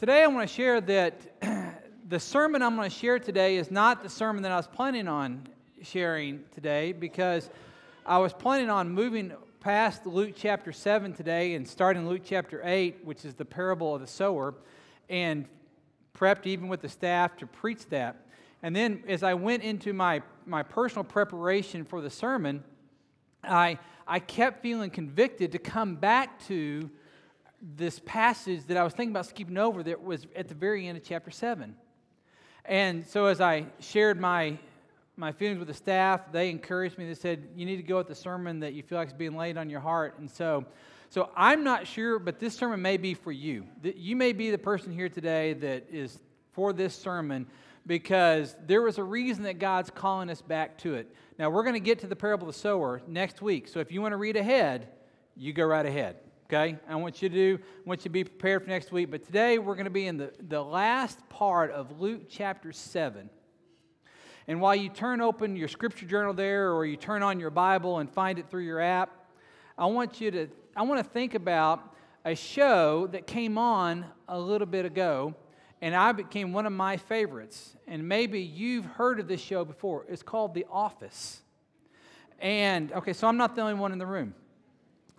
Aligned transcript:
Today, 0.00 0.22
I 0.22 0.28
want 0.28 0.48
to 0.48 0.54
share 0.54 0.80
that 0.80 1.12
the 2.08 2.18
sermon 2.18 2.62
I'm 2.62 2.74
going 2.74 2.88
to 2.88 2.96
share 2.96 3.18
today 3.18 3.56
is 3.56 3.70
not 3.70 4.02
the 4.02 4.08
sermon 4.08 4.42
that 4.44 4.50
I 4.50 4.56
was 4.56 4.66
planning 4.66 5.06
on 5.08 5.46
sharing 5.82 6.42
today 6.54 6.92
because 6.92 7.50
I 8.06 8.16
was 8.16 8.32
planning 8.32 8.70
on 8.70 8.88
moving 8.88 9.34
past 9.60 10.06
Luke 10.06 10.32
chapter 10.34 10.72
7 10.72 11.12
today 11.12 11.52
and 11.52 11.68
starting 11.68 12.08
Luke 12.08 12.22
chapter 12.24 12.62
8, 12.64 13.04
which 13.04 13.26
is 13.26 13.34
the 13.34 13.44
parable 13.44 13.94
of 13.94 14.00
the 14.00 14.06
sower, 14.06 14.54
and 15.10 15.44
prepped 16.16 16.46
even 16.46 16.68
with 16.68 16.80
the 16.80 16.88
staff 16.88 17.36
to 17.36 17.46
preach 17.46 17.86
that. 17.90 18.24
And 18.62 18.74
then 18.74 19.04
as 19.06 19.22
I 19.22 19.34
went 19.34 19.64
into 19.64 19.92
my, 19.92 20.22
my 20.46 20.62
personal 20.62 21.04
preparation 21.04 21.84
for 21.84 22.00
the 22.00 22.08
sermon, 22.08 22.64
I, 23.44 23.78
I 24.08 24.20
kept 24.20 24.62
feeling 24.62 24.88
convicted 24.88 25.52
to 25.52 25.58
come 25.58 25.96
back 25.96 26.42
to 26.46 26.88
this 27.60 28.00
passage 28.04 28.64
that 28.66 28.76
I 28.76 28.84
was 28.84 28.94
thinking 28.94 29.12
about 29.12 29.26
skipping 29.26 29.58
over 29.58 29.82
that 29.82 30.02
was 30.02 30.26
at 30.34 30.48
the 30.48 30.54
very 30.54 30.86
end 30.86 30.96
of 30.96 31.04
chapter 31.04 31.30
7. 31.30 31.74
And 32.64 33.06
so 33.06 33.26
as 33.26 33.40
I 33.40 33.66
shared 33.80 34.20
my, 34.20 34.58
my 35.16 35.32
feelings 35.32 35.58
with 35.58 35.68
the 35.68 35.74
staff, 35.74 36.32
they 36.32 36.50
encouraged 36.50 36.96
me. 36.96 37.06
They 37.06 37.14
said, 37.14 37.48
You 37.54 37.66
need 37.66 37.76
to 37.76 37.82
go 37.82 37.98
with 37.98 38.08
the 38.08 38.14
sermon 38.14 38.60
that 38.60 38.72
you 38.72 38.82
feel 38.82 38.98
like 38.98 39.08
is 39.08 39.14
being 39.14 39.36
laid 39.36 39.58
on 39.58 39.68
your 39.68 39.80
heart. 39.80 40.18
And 40.18 40.30
so, 40.30 40.64
so 41.10 41.30
I'm 41.36 41.64
not 41.64 41.86
sure, 41.86 42.18
but 42.18 42.38
this 42.38 42.54
sermon 42.54 42.80
may 42.80 42.96
be 42.96 43.14
for 43.14 43.32
you. 43.32 43.66
You 43.82 44.16
may 44.16 44.32
be 44.32 44.50
the 44.50 44.58
person 44.58 44.92
here 44.92 45.08
today 45.08 45.52
that 45.54 45.86
is 45.90 46.18
for 46.52 46.72
this 46.72 46.94
sermon 46.94 47.46
because 47.86 48.56
there 48.66 48.82
was 48.82 48.98
a 48.98 49.04
reason 49.04 49.44
that 49.44 49.58
God's 49.58 49.90
calling 49.90 50.30
us 50.30 50.40
back 50.40 50.78
to 50.78 50.94
it. 50.94 51.14
Now, 51.38 51.50
we're 51.50 51.62
going 51.62 51.74
to 51.74 51.80
get 51.80 51.98
to 52.00 52.06
the 52.06 52.16
parable 52.16 52.48
of 52.48 52.54
the 52.54 52.60
sower 52.60 53.02
next 53.06 53.42
week. 53.42 53.68
So 53.68 53.80
if 53.80 53.90
you 53.90 54.00
want 54.02 54.12
to 54.12 54.18
read 54.18 54.36
ahead, 54.36 54.88
you 55.36 55.52
go 55.52 55.64
right 55.64 55.84
ahead 55.84 56.16
okay? 56.52 56.76
I 56.88 56.96
want 56.96 57.22
you 57.22 57.28
to 57.28 57.34
do, 57.34 57.58
I 57.62 57.88
want 57.88 58.00
you 58.00 58.04
to 58.04 58.10
be 58.10 58.24
prepared 58.24 58.64
for 58.64 58.70
next 58.70 58.90
week. 58.90 59.08
But 59.08 59.22
today 59.24 59.58
we're 59.58 59.76
going 59.76 59.84
to 59.84 59.90
be 59.90 60.08
in 60.08 60.16
the, 60.16 60.32
the 60.48 60.62
last 60.62 61.16
part 61.28 61.70
of 61.70 62.00
Luke 62.00 62.22
chapter 62.28 62.72
7. 62.72 63.30
And 64.48 64.60
while 64.60 64.74
you 64.74 64.88
turn 64.88 65.20
open 65.20 65.54
your 65.54 65.68
scripture 65.68 66.06
journal 66.06 66.34
there 66.34 66.72
or 66.72 66.84
you 66.84 66.96
turn 66.96 67.22
on 67.22 67.38
your 67.38 67.50
Bible 67.50 67.98
and 67.98 68.10
find 68.10 68.36
it 68.40 68.50
through 68.50 68.64
your 68.64 68.80
app, 68.80 69.10
I 69.78 69.86
want 69.86 70.20
you 70.20 70.32
to 70.32 70.48
I 70.74 70.82
want 70.82 71.04
to 71.04 71.08
think 71.08 71.34
about 71.34 71.94
a 72.24 72.34
show 72.34 73.06
that 73.12 73.26
came 73.28 73.56
on 73.56 74.04
a 74.28 74.38
little 74.38 74.66
bit 74.66 74.84
ago 74.84 75.34
and 75.80 75.94
I 75.94 76.10
became 76.12 76.52
one 76.52 76.66
of 76.66 76.72
my 76.72 76.96
favorites. 76.96 77.76
And 77.86 78.08
maybe 78.08 78.40
you've 78.40 78.86
heard 78.86 79.20
of 79.20 79.28
this 79.28 79.40
show 79.40 79.64
before. 79.64 80.04
It's 80.08 80.22
called 80.22 80.54
The 80.54 80.66
Office. 80.70 81.42
And 82.40 82.92
okay, 82.92 83.12
so 83.12 83.28
I'm 83.28 83.36
not 83.36 83.54
the 83.54 83.62
only 83.62 83.74
one 83.74 83.92
in 83.92 83.98
the 83.98 84.06
room. 84.06 84.34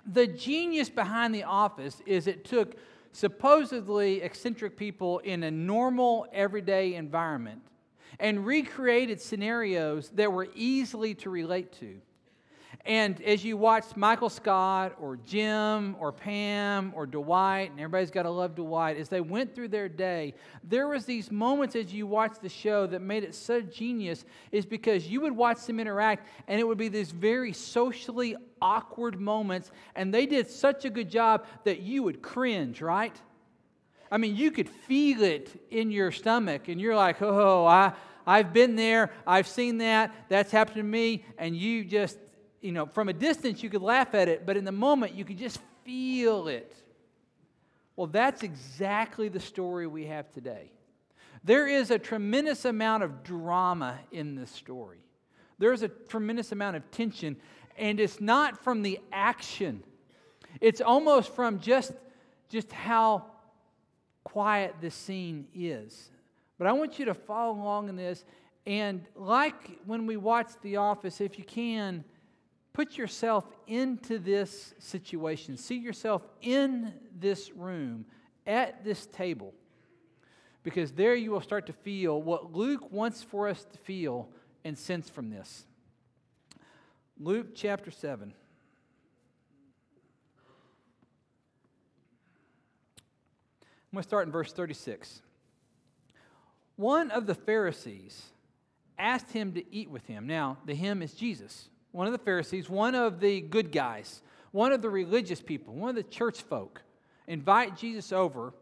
The 0.06 0.28
genius 0.28 0.90
behind 0.90 1.34
The 1.36 1.44
Office 1.44 2.02
is 2.06 2.28
it 2.28 2.46
took 2.46 2.76
supposedly 3.12 4.22
eccentric 4.22 4.78
people 4.78 5.20
in 5.20 5.44
a 5.44 5.52
normal, 5.52 6.28
everyday 6.32 6.96
environment 6.96 7.62
and 8.20 8.46
recreated 8.46 9.22
scenarios 9.22 10.10
that 10.16 10.32
were 10.32 10.48
easily 10.56 11.14
to 11.16 11.30
relate 11.30 11.72
to. 11.74 12.02
And 12.86 13.22
as 13.22 13.46
you 13.46 13.58
watch 13.58 13.96
Michael 13.96 14.30
Scott 14.30 14.96
or 15.00 15.18
Jim 15.18 15.96
or 16.00 16.12
Pam 16.12 16.92
or 16.96 17.06
Dwight, 17.06 17.70
and 17.70 17.80
everybody's 17.80 18.10
got 18.10 18.24
to 18.24 18.32
love 18.32 18.56
Dwight, 18.56 18.98
as 18.98 19.08
they 19.08 19.22
went 19.22 19.54
through 19.54 19.68
their 19.68 19.88
day, 19.88 20.34
there 20.64 20.88
was 20.88 21.06
these 21.06 21.32
moments 21.32 21.76
as 21.76 21.94
you 21.94 22.08
watched 22.08 22.42
the 22.42 22.50
show 22.50 22.88
that 22.88 23.02
made 23.02 23.24
it 23.24 23.36
so 23.36 23.62
genius 23.62 24.26
is 24.52 24.66
because 24.66 25.08
you 25.08 25.22
would 25.22 25.36
watch 25.36 25.64
them 25.66 25.80
interact 25.80 26.28
and 26.48 26.60
it 26.60 26.68
would 26.68 26.80
be 26.80 26.88
these 26.88 27.12
very 27.12 27.54
socially 27.54 28.36
awkward 28.62 29.20
moments, 29.20 29.72
and 29.96 30.14
they 30.14 30.26
did 30.26 30.50
such 30.50 30.86
a 30.86 30.90
good 30.90 31.10
job 31.10 31.46
that 31.66 31.82
you 31.82 32.02
would 32.04 32.22
cringe, 32.22 32.82
right? 32.82 33.16
I 34.12 34.18
mean, 34.18 34.36
you 34.36 34.52
could 34.52 34.68
feel 34.68 35.22
it 35.22 35.50
in 35.70 35.92
your 35.92 36.12
stomach, 36.12 36.68
and 36.68 36.82
you're 36.82 36.96
like, 36.96 37.22
oh, 37.22 37.66
I, 37.66 37.94
I've 38.26 38.54
been 38.54 38.76
there, 38.76 39.12
I've 39.26 39.48
seen 39.48 39.78
that, 39.80 40.14
that's 40.30 40.52
happened 40.52 40.78
to 40.78 40.84
me, 40.84 41.26
and 41.38 41.56
you 41.56 41.86
just 41.86 42.18
you 42.62 42.72
know, 42.72 42.86
from 42.86 43.10
a 43.10 43.14
distance 43.14 43.64
you 43.64 43.70
could 43.70 43.82
laugh 43.82 44.14
at 44.14 44.28
it, 44.28 44.46
but 44.46 44.56
in 44.56 44.64
the 44.64 44.72
moment 44.72 45.14
you 45.14 45.26
could 45.26 45.38
just 45.38 45.60
feel 45.84 46.48
it. 46.48 46.74
Well, 47.96 48.08
that's 48.08 48.44
exactly 48.44 49.30
the 49.30 49.40
story 49.40 49.88
we 49.88 50.06
have 50.06 50.32
today. 50.32 50.72
There 51.44 51.68
is 51.68 51.92
a 51.92 52.00
tremendous 52.00 52.66
amount 52.66 53.04
of 53.04 53.24
drama 53.24 54.00
in 54.12 54.36
this 54.36 54.52
story. 54.52 55.04
There's 55.58 55.82
a 55.82 55.88
tremendous 55.88 56.52
amount 56.52 56.76
of 56.76 56.90
tension, 56.92 57.36
and 57.78 58.00
it's 58.00 58.22
not 58.22 58.64
from 58.64 58.82
the 58.84 59.00
action. 59.12 59.84
It's 60.60 60.82
almost 60.82 61.34
from 61.34 61.60
just, 61.60 61.94
just 62.50 62.72
how 62.72 63.26
quiet 64.24 64.76
this 64.82 64.96
scene 64.96 65.48
is. 65.54 66.10
But 66.58 66.68
I 66.68 66.74
want 66.74 67.00
you 67.00 67.06
to 67.06 67.14
follow 67.14 67.60
along 67.60 67.90
in 67.90 67.96
this. 67.96 68.24
And 68.68 69.04
like 69.16 69.80
when 69.86 70.06
we 70.06 70.18
watch 70.18 70.52
The 70.62 70.78
Office, 70.78 71.22
if 71.22 71.40
you 71.40 71.44
can, 71.44 72.04
Put 72.74 72.98
yourself 72.98 73.46
into 73.68 74.18
this 74.18 74.74
situation. 74.80 75.58
See 75.58 75.78
yourself 75.78 76.22
in 76.42 76.94
this 77.18 77.52
room, 77.52 78.06
at 78.48 78.86
this 78.86 79.08
table, 79.08 79.54
because 80.64 80.92
there 80.92 81.16
you 81.16 81.32
will 81.32 81.42
start 81.42 81.66
to 81.68 81.74
feel 81.74 82.22
what 82.22 82.54
Luke 82.54 82.92
wants 82.92 83.22
for 83.24 83.50
us 83.50 83.66
to 83.66 83.78
feel 83.80 84.30
and 84.64 84.78
sense 84.78 85.10
from 85.10 85.30
this. 85.30 85.66
Luke 87.20 87.56
chapter 87.56 87.92
7. 87.92 88.34
I'm 93.92 93.98
going 93.98 94.04
to 94.04 94.08
start 94.08 94.26
in 94.26 94.32
verse 94.32 94.54
36. 94.54 95.22
One 96.78 97.12
of 97.12 97.26
the 97.26 97.36
Pharisees 97.36 98.28
asked 98.98 99.32
him 99.34 99.52
to 99.54 99.76
eat 99.76 99.90
with 99.90 100.06
him. 100.08 100.26
Now, 100.26 100.58
the 100.66 100.74
him 100.74 101.02
is 101.02 101.14
Jesus 101.14 101.68
one 101.92 102.08
of 102.08 102.14
the 102.14 102.20
Pharisees, 102.20 102.70
one 102.70 102.96
of 102.96 103.20
the 103.20 103.42
good 103.42 103.72
guys, 103.72 104.22
one 104.52 104.72
of 104.72 104.82
the 104.82 104.90
religious 104.90 105.42
people, 105.42 105.74
one 105.74 105.90
of 105.90 105.96
the 105.96 106.04
church 106.04 106.42
folk, 106.42 106.82
invite 107.28 107.78
Jesus 107.78 108.12
over 108.12 108.54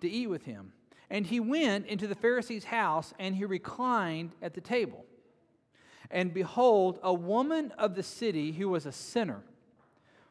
to 0.00 0.08
eat 0.08 0.28
with 0.28 0.44
him. 0.44 0.72
And 1.10 1.26
he 1.26 1.40
went 1.40 1.86
into 1.86 2.06
the 2.06 2.14
Pharisee's 2.14 2.64
house 2.64 3.12
and 3.18 3.34
he 3.34 3.44
reclined 3.44 4.32
at 4.40 4.54
the 4.54 4.60
table. 4.60 5.04
And 6.10 6.32
behold, 6.32 6.98
a 7.02 7.12
woman 7.12 7.72
of 7.78 7.94
the 7.94 8.02
city 8.02 8.52
who 8.52 8.68
was 8.68 8.86
a 8.86 8.92
sinner, 8.92 9.42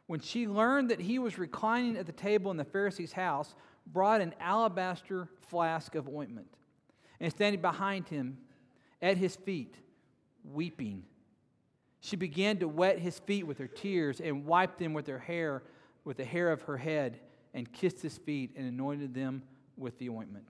when 0.07 0.19
she 0.19 0.47
learned 0.47 0.89
that 0.89 0.99
he 0.99 1.19
was 1.19 1.37
reclining 1.37 1.97
at 1.97 2.05
the 2.05 2.11
table 2.11 2.51
in 2.51 2.57
the 2.57 2.65
Pharisee's 2.65 3.13
house, 3.13 3.53
brought 3.85 4.21
an 4.21 4.33
alabaster 4.39 5.27
flask 5.47 5.95
of 5.95 6.07
ointment 6.07 6.47
and 7.19 7.31
standing 7.31 7.61
behind 7.61 8.07
him 8.07 8.37
at 9.01 9.17
his 9.17 9.35
feet, 9.35 9.75
weeping 10.43 11.03
she 12.01 12.15
began 12.15 12.57
to 12.57 12.67
wet 12.67 12.99
his 12.99 13.19
feet 13.19 13.45
with 13.45 13.57
her 13.57 13.67
tears 13.67 14.21
and 14.21 14.45
wiped 14.45 14.79
them 14.79 14.93
with 14.93 15.07
her 15.07 15.19
hair, 15.19 15.63
with 16.03 16.17
the 16.17 16.25
hair 16.25 16.51
of 16.51 16.61
her 16.63 16.77
head, 16.77 17.19
and 17.53 17.71
kissed 17.71 18.01
his 18.01 18.17
feet 18.17 18.51
and 18.55 18.67
anointed 18.67 19.13
them 19.13 19.43
with 19.77 19.97
the 19.99 20.09
ointment. 20.09 20.45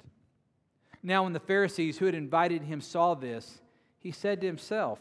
Now, 1.02 1.24
when 1.24 1.34
the 1.34 1.40
Pharisees 1.40 1.98
who 1.98 2.06
had 2.06 2.16
invited 2.16 2.64
him 2.64 2.82
saw 2.82 3.14
this, 3.14 3.62
he 4.00 4.12
said 4.12 4.42
to 4.42 4.48
himself, 4.48 5.00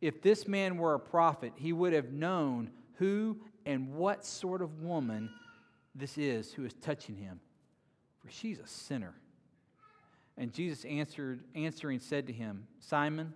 If 0.00 0.22
this 0.22 0.48
man 0.48 0.78
were 0.78 0.94
a 0.94 1.00
prophet, 1.00 1.52
he 1.56 1.72
would 1.72 1.92
have 1.92 2.12
known 2.12 2.70
who 2.94 3.38
and 3.66 3.94
what 3.94 4.24
sort 4.24 4.62
of 4.62 4.82
woman 4.82 5.30
this 5.94 6.16
is 6.16 6.52
who 6.52 6.64
is 6.64 6.74
touching 6.74 7.16
him, 7.16 7.40
for 8.18 8.30
she's 8.30 8.58
a 8.58 8.66
sinner. 8.66 9.14
And 10.36 10.52
Jesus 10.52 10.84
answered, 10.84 11.40
answering 11.54 11.98
said 11.98 12.28
to 12.28 12.32
him, 12.32 12.66
Simon, 12.80 13.32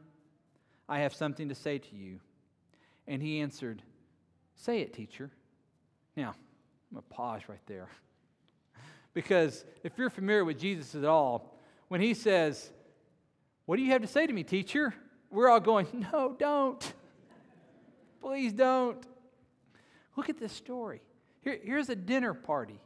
I 0.89 1.01
have 1.01 1.13
something 1.13 1.49
to 1.49 1.55
say 1.55 1.79
to 1.79 1.97
you. 1.97 2.21
And 3.07 3.23
he 3.23 3.41
answered, 3.41 3.83
Say 4.55 4.81
it, 4.81 4.93
teacher. 4.93 5.31
Now, 6.17 6.35
I'm 6.91 6.95
going 6.95 7.03
to 7.03 7.15
pause 7.15 7.43
right 7.49 7.65
there. 7.67 7.89
because 9.15 9.65
if 9.83 9.93
you're 9.97 10.11
familiar 10.11 10.45
with 10.45 10.59
Jesus 10.59 10.95
at 10.95 11.05
all, 11.05 11.59
when 11.89 12.01
he 12.01 12.15
says, 12.15 12.71
What 13.67 13.77
do 13.77 13.83
you 13.83 13.91
have 13.93 14.03
to 14.03 14.09
say 14.09 14.27
to 14.27 14.33
me, 14.33 14.45
teacher? 14.45 14.95
We're 15.31 15.49
all 15.49 15.61
going, 15.61 15.87
No, 16.13 16.37
don't. 16.39 16.93
Please 18.21 18.53
don't. 18.53 19.05
Look 20.17 20.29
at 20.29 20.39
this 20.39 20.53
story. 20.53 21.01
Here, 21.41 21.59
here's 21.63 21.89
a 21.89 21.97
dinner 21.97 22.35
party. 22.35 22.81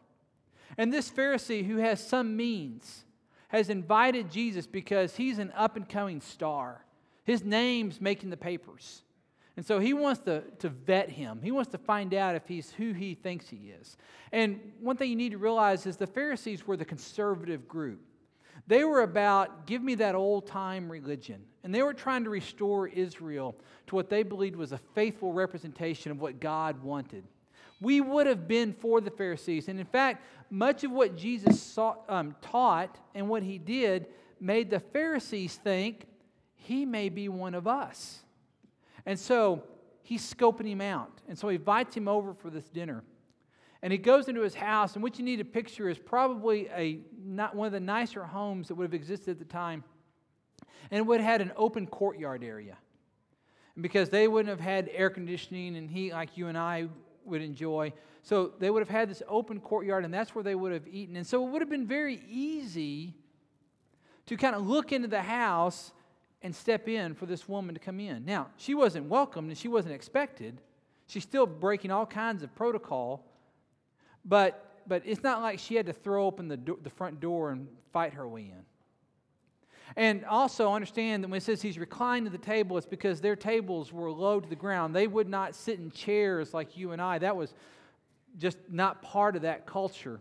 And 0.79 0.93
this 0.93 1.11
Pharisee 1.11 1.67
who 1.67 1.77
has 1.77 2.05
some 2.05 2.37
means 2.37 3.05
has 3.49 3.71
invited 3.71 4.31
Jesus 4.31 4.67
because 4.67 5.17
he's 5.17 5.39
an 5.39 5.53
up 5.55 5.77
and 5.77 5.89
coming 5.89 6.21
star. 6.21 6.85
His 7.25 7.45
name's 7.45 8.01
making 8.01 8.31
the 8.31 8.37
papers. 8.37 9.03
And 9.57 9.65
so 9.65 9.79
he 9.79 9.95
wants 9.95 10.21
to, 10.23 10.43
to 10.59 10.69
vet 10.69 11.09
him. 11.09 11.41
He 11.43 11.51
wants 11.51 11.71
to 11.73 11.79
find 11.79 12.13
out 12.13 12.35
if 12.35 12.47
he's 12.47 12.73
who 12.73 12.93
he 12.93 13.15
thinks 13.15 13.49
he 13.49 13.73
is. 13.81 13.97
And 14.33 14.61
one 14.81 14.97
thing 14.97 15.09
you 15.09 15.17
need 15.17 15.33
to 15.33 15.39
realize 15.39 15.87
is 15.87 15.97
the 15.97 16.07
Pharisees 16.07 16.67
were 16.67 16.77
the 16.77 16.85
conservative 16.85 17.67
group. 17.67 18.01
They 18.67 18.85
were 18.85 19.03
about, 19.03 19.67
give 19.67 19.83
me 19.83 19.95
that 19.97 20.15
old 20.15 20.47
time 20.47 20.91
religion. 20.91 21.43
And 21.65 21.75
they 21.75 21.83
were 21.83 21.95
trying 21.95 22.25
to 22.25 22.31
restore 22.31 22.89
Israel 22.89 23.57
to 23.87 23.95
what 23.95 24.11
they 24.11 24.23
believed 24.23 24.57
was 24.57 24.73
a 24.73 24.81
faithful 24.95 25.33
representation 25.33 26.13
of 26.13 26.21
what 26.21 26.39
God 26.39 26.83
wanted. 26.83 27.25
We 27.81 28.01
would 28.01 28.27
have 28.27 28.49
been 28.49 28.73
for 28.73 29.01
the 29.01 29.11
Pharisees. 29.11 29.69
And 29.69 29.79
in 29.79 29.87
fact, 29.87 30.25
much 30.51 30.85
of 30.85 30.91
what 30.91 31.17
Jesus 31.17 31.61
saw, 31.61 31.97
um, 32.09 32.35
taught 32.41 32.99
and 33.15 33.29
what 33.29 33.43
he 33.43 33.59
did 33.59 34.07
made 34.41 34.71
the 34.71 34.81
Pharisees 34.81 35.57
think 35.57 36.07
he 36.55 36.85
may 36.85 37.09
be 37.09 37.29
one 37.29 37.55
of 37.55 37.67
us. 37.67 38.23
And 39.07 39.19
so 39.19 39.63
he's 40.03 40.23
scoping 40.23 40.67
him 40.67 40.81
out. 40.81 41.21
And 41.29 41.39
so 41.39 41.49
he 41.49 41.57
invites 41.57 41.97
him 41.97 42.09
over 42.09 42.35
for 42.35 42.51
this 42.51 42.69
dinner. 42.69 43.03
And 43.83 43.93
he 43.93 43.99
goes 43.99 44.29
into 44.29 44.43
his 44.43 44.55
house, 44.55 44.95
and 44.95 45.03
what 45.03 45.19
you 45.19 45.25
need 45.25 45.37
to 45.37 45.45
picture 45.45 45.89
is 45.89 45.99
probably 45.99 46.69
a 46.69 47.01
not 47.25 47.55
one 47.55 47.67
of 47.67 47.73
the 47.73 47.81
nicer 47.81 48.25
homes 48.25 48.69
that 48.69 48.75
would 48.75 48.85
have 48.85 48.95
existed 48.95 49.31
at 49.31 49.39
the 49.39 49.45
time. 49.45 49.85
And 50.91 50.99
it 50.99 51.03
would 51.07 51.21
have 51.21 51.31
had 51.31 51.41
an 51.41 51.53
open 51.57 51.87
courtyard 51.87 52.43
area. 52.43 52.77
And 53.75 53.83
because 53.83 54.09
they 54.09 54.27
wouldn't 54.29 54.49
have 54.49 54.61
had 54.61 54.91
air 54.93 55.11
conditioning 55.11 55.77
and 55.77 55.91
heat 55.91 56.13
like 56.13 56.37
you 56.37 56.49
and 56.49 56.57
I 56.57 56.89
would 57.25 57.43
enjoy. 57.43 57.93
So 58.23 58.53
they 58.59 58.71
would 58.71 58.81
have 58.81 58.89
had 58.89 59.11
this 59.11 59.23
open 59.29 59.61
courtyard, 59.61 60.05
and 60.05 60.13
that's 60.13 60.35
where 60.35 60.43
they 60.43 60.55
would 60.55 60.73
have 60.73 60.89
eaten. 60.89 61.17
And 61.17 61.27
so 61.27 61.47
it 61.47 61.51
would 61.51 61.63
have 61.63 61.71
been 61.71 61.87
very 61.87 62.23
easy 62.29 63.15
to 64.27 64.37
kind 64.37 64.57
of 64.57 64.67
look 64.67 64.91
into 64.91 65.09
the 65.09 65.23
house 65.23 65.93
and 66.43 66.55
step 66.55 66.89
in 66.89 67.15
for 67.15 67.27
this 67.27 67.49
woman 67.49 67.75
to 67.75 67.81
come 67.81 68.01
in. 68.01 68.25
Now, 68.25 68.49
she 68.57 68.75
wasn't 68.75 69.09
welcomed 69.09 69.49
and 69.49 69.59
she 69.59 69.69
wasn't 69.69 69.95
expected. 69.95 70.61
She's 71.07 71.23
still 71.23 71.47
breaking 71.47 71.91
all 71.91 72.07
kinds 72.07 72.43
of 72.43 72.55
protocol, 72.55 73.25
but, 74.25 74.83
but 74.87 75.03
it's 75.05 75.23
not 75.23 75.41
like 75.41 75.59
she 75.59 75.75
had 75.75 75.87
to 75.87 75.93
throw 75.93 76.27
open 76.27 76.49
the, 76.49 76.57
do- 76.57 76.79
the 76.83 76.91
front 76.91 77.21
door 77.21 77.51
and 77.51 77.69
fight 77.93 78.15
her 78.15 78.29
way 78.29 78.43
in. 78.43 78.65
And 79.95 80.25
also 80.25 80.73
understand 80.73 81.23
that 81.23 81.29
when 81.29 81.39
it 81.39 81.45
says 81.45 81.63
he's 81.63 81.79
reclined 81.79 82.27
at 82.27 82.33
the 82.33 82.39
table, 82.39 82.77
it's 82.77 82.87
because 82.87 83.21
their 83.21 83.37
tables 83.37 83.93
were 83.93 84.11
low 84.11 84.41
to 84.41 84.49
the 84.49 84.57
ground. 84.57 84.95
They 84.95 85.07
would 85.07 85.29
not 85.29 85.55
sit 85.55 85.79
in 85.79 85.91
chairs 85.91 86.53
like 86.53 86.77
you 86.77 86.93
and 86.93 87.01
I. 87.01 87.19
That 87.19 87.37
was 87.37 87.55
just 88.37 88.59
not 88.69 89.01
part 89.01 89.37
of 89.37 89.43
that 89.43 89.65
culture 89.65 90.21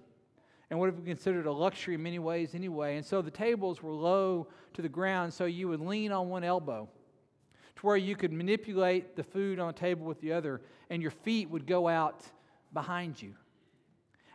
and 0.76 0.80
what 0.82 0.88
have 0.88 0.98
been 0.98 1.06
considered 1.06 1.46
a 1.46 1.52
luxury 1.54 1.94
in 1.96 2.04
many 2.04 2.20
ways 2.20 2.54
anyway. 2.54 2.98
And 2.98 3.06
so 3.06 3.22
the 3.22 3.32
tables 3.32 3.82
were 3.82 3.94
low 3.94 4.48
to 4.74 4.82
the 4.82 4.90
ground, 4.90 5.34
so 5.34 5.46
you 5.46 5.70
would 5.70 5.80
lean 5.80 6.12
on 6.12 6.28
one 6.28 6.44
elbow 6.44 6.90
to 7.78 7.86
where 7.86 7.96
you 7.96 8.14
could 8.14 8.34
manipulate 8.34 9.16
the 9.16 9.24
food 9.24 9.58
on 9.58 9.68
the 9.68 9.74
table 9.74 10.06
with 10.06 10.20
the 10.20 10.34
other, 10.34 10.62
and 10.90 11.02
your 11.02 11.12
feet 11.12 11.50
would 11.50 11.66
go 11.66 11.88
out 11.88 12.26
behind 12.74 13.22
you. 13.22 13.36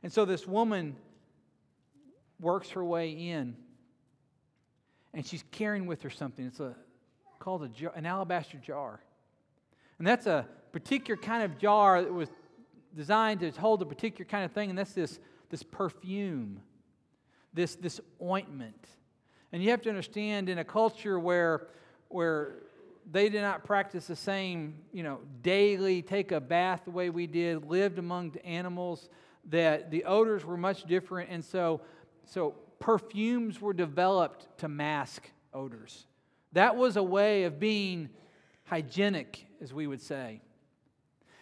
And 0.03 0.11
so 0.11 0.25
this 0.25 0.47
woman 0.47 0.97
works 2.41 2.71
her 2.71 2.83
way 2.83 3.11
in, 3.11 3.55
and 5.13 5.27
she's 5.27 5.45
carrying 5.51 5.85
with 5.85 6.01
her 6.01 6.11
something. 6.11 6.47
It's 6.47 6.61
a, 6.61 6.75
called 7.39 7.65
a 7.65 7.69
jar, 7.69 7.93
an 7.95 8.07
alabaster 8.07 8.57
jar. 8.57 9.03
And 9.99 10.07
that's 10.07 10.25
a 10.25 10.47
particular 10.73 11.21
kind 11.21 11.43
of 11.43 11.59
jar 11.59 12.01
that 12.01 12.11
was 12.11 12.31
designed 12.97 13.41
to 13.41 13.51
hold 13.51 13.83
a 13.83 13.85
particular 13.85 14.25
kind 14.25 14.47
of 14.47 14.53
thing, 14.53 14.71
and 14.71 14.79
that's 14.79 14.95
this 14.95 15.19
this 15.51 15.63
perfume, 15.63 16.61
this, 17.53 17.75
this 17.75 18.01
ointment. 18.23 18.87
And 19.53 19.63
you 19.63 19.71
have 19.71 19.83
to 19.83 19.89
understand 19.89 20.49
in 20.49 20.59
a 20.59 20.65
culture 20.65 21.19
where, 21.19 21.67
where 22.09 22.55
they 23.11 23.29
did 23.29 23.43
not 23.43 23.65
practice 23.65 24.07
the 24.07 24.17
same, 24.17 24.77
you 24.93 25.03
know, 25.03 25.19
daily 25.43 26.03
take 26.03 26.33
a 26.33 26.41
bath 26.41 26.83
the 26.85 26.91
way 26.93 27.11
we 27.11 27.27
did, 27.27 27.65
lived 27.65 27.99
among 27.99 28.37
animals, 28.45 29.09
that 29.49 29.91
the 29.91 30.05
odors 30.05 30.45
were 30.45 30.57
much 30.57 30.85
different. 30.85 31.31
And 31.31 31.45
so, 31.45 31.81
so 32.25 32.55
perfumes 32.79 33.61
were 33.61 33.73
developed 33.73 34.47
to 34.59 34.69
mask 34.69 35.29
odors. 35.53 36.07
That 36.53 36.77
was 36.77 36.97
a 36.97 37.03
way 37.03 37.45
of 37.45 37.59
being 37.59 38.11
hygienic, 38.65 39.45
as 39.61 39.75
we 39.75 39.87
would 39.87 40.01
say. 40.01 40.41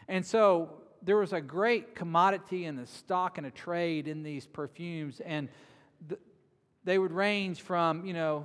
And 0.06 0.24
so 0.24 0.70
there 1.08 1.16
was 1.16 1.32
a 1.32 1.40
great 1.40 1.94
commodity 1.94 2.66
and 2.66 2.78
a 2.78 2.86
stock 2.86 3.38
and 3.38 3.46
a 3.46 3.50
trade 3.50 4.06
in 4.06 4.22
these 4.22 4.46
perfumes, 4.46 5.22
and 5.24 5.48
the, 6.06 6.18
they 6.84 6.98
would 6.98 7.12
range 7.12 7.62
from, 7.62 8.04
you 8.04 8.12
know, 8.12 8.44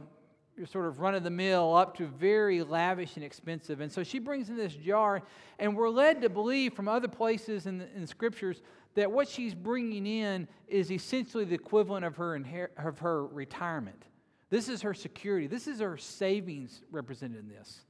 your 0.55 0.65
sort 0.65 0.85
of 0.85 1.01
run 1.01 1.13
of 1.13 1.25
the 1.25 1.29
mill 1.29 1.75
up 1.75 1.97
to 1.97 2.05
very 2.05 2.63
lavish 2.63 3.17
and 3.17 3.25
expensive. 3.25 3.81
And 3.81 3.91
so 3.91 4.01
she 4.01 4.17
brings 4.17 4.47
in 4.47 4.55
this 4.55 4.73
jar, 4.75 5.23
and 5.59 5.75
we're 5.75 5.89
led 5.89 6.21
to 6.21 6.29
believe 6.29 6.73
from 6.73 6.87
other 6.87 7.09
places 7.09 7.65
in 7.65 7.79
the 7.79 7.93
in 7.97 8.07
scriptures 8.07 8.61
that 8.95 9.11
what 9.11 9.27
she's 9.27 9.53
bringing 9.53 10.07
in 10.07 10.47
is 10.69 10.89
essentially 10.89 11.43
the 11.43 11.55
equivalent 11.55 12.05
of 12.05 12.15
her, 12.15 12.39
inher- 12.39 12.69
of 12.77 12.97
her 12.99 13.25
retirement. 13.25 14.05
This 14.49 14.69
is 14.69 14.81
her 14.83 14.93
security, 14.93 15.47
this 15.47 15.67
is 15.67 15.81
her 15.81 15.97
savings 15.97 16.81
represented 16.91 17.41
in 17.41 17.49
this. 17.49 17.81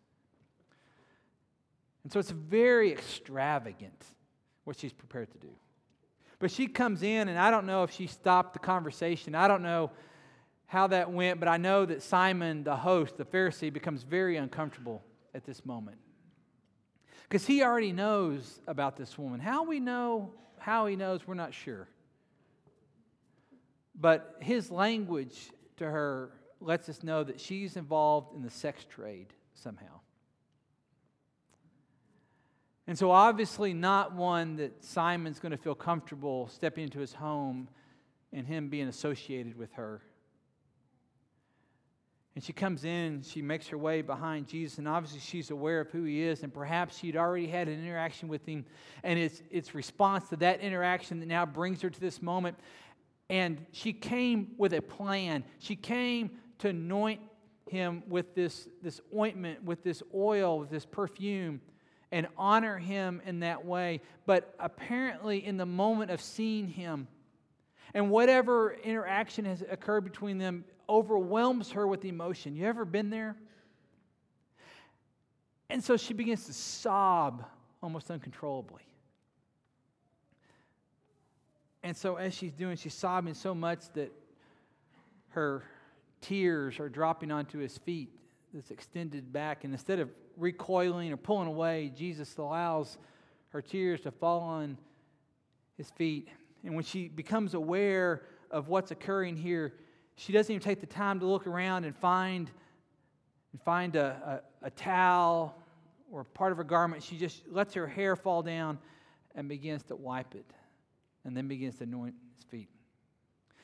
And 2.03 2.11
so 2.11 2.17
it's 2.17 2.31
very 2.31 2.91
extravagant 2.91 4.03
what 4.63 4.77
she's 4.77 4.93
prepared 4.93 5.31
to 5.31 5.37
do. 5.37 5.49
But 6.39 6.51
she 6.51 6.67
comes 6.67 7.03
in, 7.03 7.29
and 7.29 7.37
I 7.39 7.51
don't 7.51 7.65
know 7.65 7.83
if 7.83 7.91
she 7.91 8.07
stopped 8.07 8.53
the 8.53 8.59
conversation. 8.59 9.35
I 9.35 9.47
don't 9.47 9.63
know 9.63 9.91
how 10.65 10.87
that 10.87 11.11
went, 11.11 11.39
but 11.39 11.47
I 11.47 11.57
know 11.57 11.85
that 11.85 12.01
Simon, 12.01 12.63
the 12.63 12.75
host, 12.75 13.17
the 13.17 13.25
Pharisee, 13.25 13.71
becomes 13.71 14.03
very 14.03 14.37
uncomfortable 14.37 15.03
at 15.33 15.45
this 15.45 15.65
moment. 15.65 15.97
Because 17.29 17.45
he 17.45 17.63
already 17.63 17.91
knows 17.91 18.59
about 18.67 18.97
this 18.97 19.17
woman. 19.17 19.39
How 19.39 19.63
we 19.63 19.79
know, 19.79 20.33
how 20.59 20.85
he 20.87 20.95
knows, 20.95 21.25
we're 21.25 21.33
not 21.33 21.53
sure. 21.53 21.87
But 23.95 24.37
his 24.39 24.71
language 24.71 25.49
to 25.77 25.85
her 25.85 26.31
lets 26.59 26.89
us 26.89 27.03
know 27.03 27.23
that 27.23 27.39
she's 27.39 27.75
involved 27.75 28.35
in 28.35 28.41
the 28.41 28.49
sex 28.49 28.85
trade 28.89 29.33
somehow. 29.53 29.99
And 32.85 32.97
so, 32.97 33.11
obviously, 33.11 33.73
not 33.73 34.13
one 34.13 34.57
that 34.57 34.83
Simon's 34.83 35.39
going 35.39 35.53
to 35.53 35.57
feel 35.57 35.75
comfortable 35.75 36.49
stepping 36.49 36.83
into 36.83 36.99
his 36.99 37.13
home 37.13 37.69
and 38.33 38.45
him 38.45 38.67
being 38.67 38.87
associated 38.87 39.57
with 39.57 39.71
her. 39.73 40.01
And 42.35 42.43
she 42.43 42.51
comes 42.51 42.83
in, 42.83 43.21
she 43.21 43.41
makes 43.43 43.67
her 43.67 43.77
way 43.77 44.01
behind 44.01 44.47
Jesus, 44.47 44.79
and 44.79 44.87
obviously 44.87 45.19
she's 45.19 45.51
aware 45.51 45.79
of 45.81 45.91
who 45.91 46.03
he 46.03 46.23
is, 46.23 46.41
and 46.41 46.51
perhaps 46.51 46.97
she'd 46.97 47.15
already 47.15 47.45
had 47.45 47.67
an 47.67 47.79
interaction 47.79 48.27
with 48.27 48.43
him, 48.47 48.65
and 49.03 49.19
it's, 49.19 49.43
it's 49.51 49.75
response 49.75 50.29
to 50.29 50.35
that 50.37 50.59
interaction 50.59 51.19
that 51.19 51.27
now 51.27 51.45
brings 51.45 51.81
her 51.83 51.91
to 51.91 51.99
this 51.99 52.23
moment. 52.23 52.57
And 53.29 53.63
she 53.71 53.93
came 53.93 54.55
with 54.57 54.73
a 54.73 54.81
plan. 54.81 55.43
She 55.59 55.75
came 55.75 56.31
to 56.59 56.69
anoint 56.69 57.21
him 57.69 58.03
with 58.07 58.33
this, 58.33 58.67
this 58.81 58.99
ointment, 59.15 59.63
with 59.63 59.83
this 59.83 60.01
oil, 60.13 60.59
with 60.59 60.71
this 60.71 60.85
perfume 60.85 61.61
and 62.13 62.27
honor 62.37 62.77
him 62.77 63.21
in 63.25 63.39
that 63.39 63.65
way. 63.65 63.99
But 64.27 64.53
apparently, 64.59 65.43
in 65.43 65.57
the 65.57 65.65
moment 65.65 66.11
of 66.11 66.21
seeing 66.21 66.67
him, 66.67 67.07
and 67.95 68.11
whatever 68.11 68.73
interaction 68.83 69.45
has 69.45 69.63
occurred 69.67 70.03
between 70.03 70.37
them 70.37 70.63
overwhelms 70.87 71.71
her 71.71 71.87
with 71.87 72.05
emotion. 72.05 72.55
You 72.55 72.67
ever 72.67 72.85
been 72.85 73.09
there? 73.09 73.35
And 75.69 75.83
so 75.83 75.97
she 75.97 76.13
begins 76.13 76.45
to 76.45 76.53
sob 76.53 77.45
almost 77.81 78.11
uncontrollably. 78.11 78.83
And 81.81 81.97
so, 81.97 82.15
as 82.15 82.33
she's 82.33 82.53
doing, 82.53 82.77
she's 82.77 82.93
sobbing 82.93 83.33
so 83.33 83.55
much 83.55 83.81
that 83.95 84.11
her 85.29 85.63
tears 86.21 86.79
are 86.79 86.89
dropping 86.89 87.31
onto 87.31 87.57
his 87.57 87.77
feet, 87.79 88.09
that's 88.53 88.69
extended 88.69 89.33
back. 89.33 89.63
And 89.63 89.73
instead 89.73 89.99
of 89.99 90.09
recoiling 90.37 91.11
or 91.11 91.17
pulling 91.17 91.47
away, 91.47 91.91
Jesus 91.95 92.37
allows 92.37 92.97
her 93.49 93.61
tears 93.61 94.01
to 94.01 94.11
fall 94.11 94.41
on 94.41 94.77
his 95.77 95.89
feet. 95.91 96.27
And 96.63 96.75
when 96.75 96.83
she 96.83 97.07
becomes 97.07 97.53
aware 97.53 98.23
of 98.51 98.67
what's 98.67 98.91
occurring 98.91 99.35
here, 99.35 99.73
she 100.15 100.31
doesn't 100.31 100.53
even 100.53 100.63
take 100.63 100.79
the 100.79 100.87
time 100.87 101.19
to 101.19 101.25
look 101.25 101.47
around 101.47 101.85
and 101.85 101.95
find, 101.95 102.49
and 103.51 103.61
find 103.61 103.95
a, 103.95 104.41
a, 104.63 104.67
a 104.67 104.69
towel 104.71 105.55
or 106.11 106.23
part 106.23 106.51
of 106.51 106.57
her 106.57 106.63
garment. 106.63 107.03
She 107.03 107.17
just 107.17 107.47
lets 107.47 107.73
her 107.73 107.87
hair 107.87 108.15
fall 108.15 108.41
down 108.41 108.77
and 109.35 109.49
begins 109.49 109.83
to 109.83 109.95
wipe 109.95 110.35
it 110.35 110.45
and 111.25 111.35
then 111.35 111.47
begins 111.47 111.77
to 111.77 111.83
anoint 111.83 112.15
his 112.35 112.43
feet. 112.43 112.69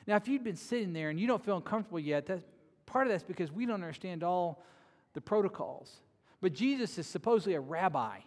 Now, 0.06 0.16
if 0.16 0.26
you've 0.26 0.44
been 0.44 0.56
sitting 0.56 0.92
there 0.92 1.10
and 1.10 1.20
you 1.20 1.26
don't 1.26 1.44
feel 1.44 1.56
uncomfortable 1.56 2.00
yet, 2.00 2.26
that, 2.26 2.42
part 2.86 3.06
of 3.06 3.12
that's 3.12 3.22
because 3.22 3.52
we 3.52 3.66
don't 3.66 3.82
understand 3.82 4.24
all 4.24 4.64
the 5.14 5.20
protocols. 5.20 6.00
But 6.40 6.54
Jesus 6.54 6.98
is 6.98 7.06
supposedly 7.06 7.54
a 7.54 7.60
rabbi. 7.60 8.18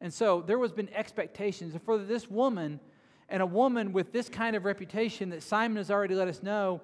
And 0.00 0.12
so 0.12 0.40
there 0.40 0.58
was 0.58 0.72
been 0.72 0.88
expectations. 0.94 1.74
For 1.84 1.98
this 1.98 2.30
woman, 2.30 2.80
and 3.28 3.42
a 3.42 3.46
woman 3.46 3.92
with 3.92 4.12
this 4.12 4.28
kind 4.28 4.56
of 4.56 4.64
reputation 4.64 5.30
that 5.30 5.42
Simon 5.42 5.76
has 5.78 5.90
already 5.90 6.14
let 6.14 6.28
us 6.28 6.42
know 6.42 6.80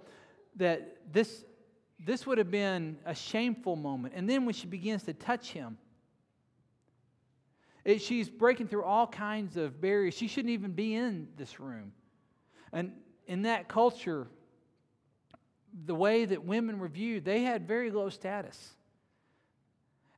that 0.56 0.96
this, 1.12 1.44
this 2.04 2.26
would 2.26 2.38
have 2.38 2.50
been 2.50 2.96
a 3.04 3.14
shameful 3.14 3.76
moment. 3.76 4.14
And 4.16 4.28
then 4.28 4.44
when 4.44 4.54
she 4.54 4.66
begins 4.66 5.02
to 5.04 5.12
touch 5.12 5.50
him, 5.50 5.78
it, 7.84 8.00
she's 8.00 8.28
breaking 8.28 8.68
through 8.68 8.84
all 8.84 9.06
kinds 9.06 9.56
of 9.56 9.80
barriers. 9.80 10.14
She 10.14 10.28
shouldn't 10.28 10.52
even 10.52 10.72
be 10.72 10.94
in 10.94 11.28
this 11.36 11.60
room. 11.60 11.92
And 12.72 12.92
in 13.26 13.42
that 13.42 13.68
culture, 13.68 14.26
the 15.86 15.94
way 15.94 16.24
that 16.24 16.44
women 16.44 16.78
were 16.78 16.88
viewed, 16.88 17.24
they 17.24 17.42
had 17.42 17.66
very 17.66 17.90
low 17.90 18.08
status. 18.08 18.74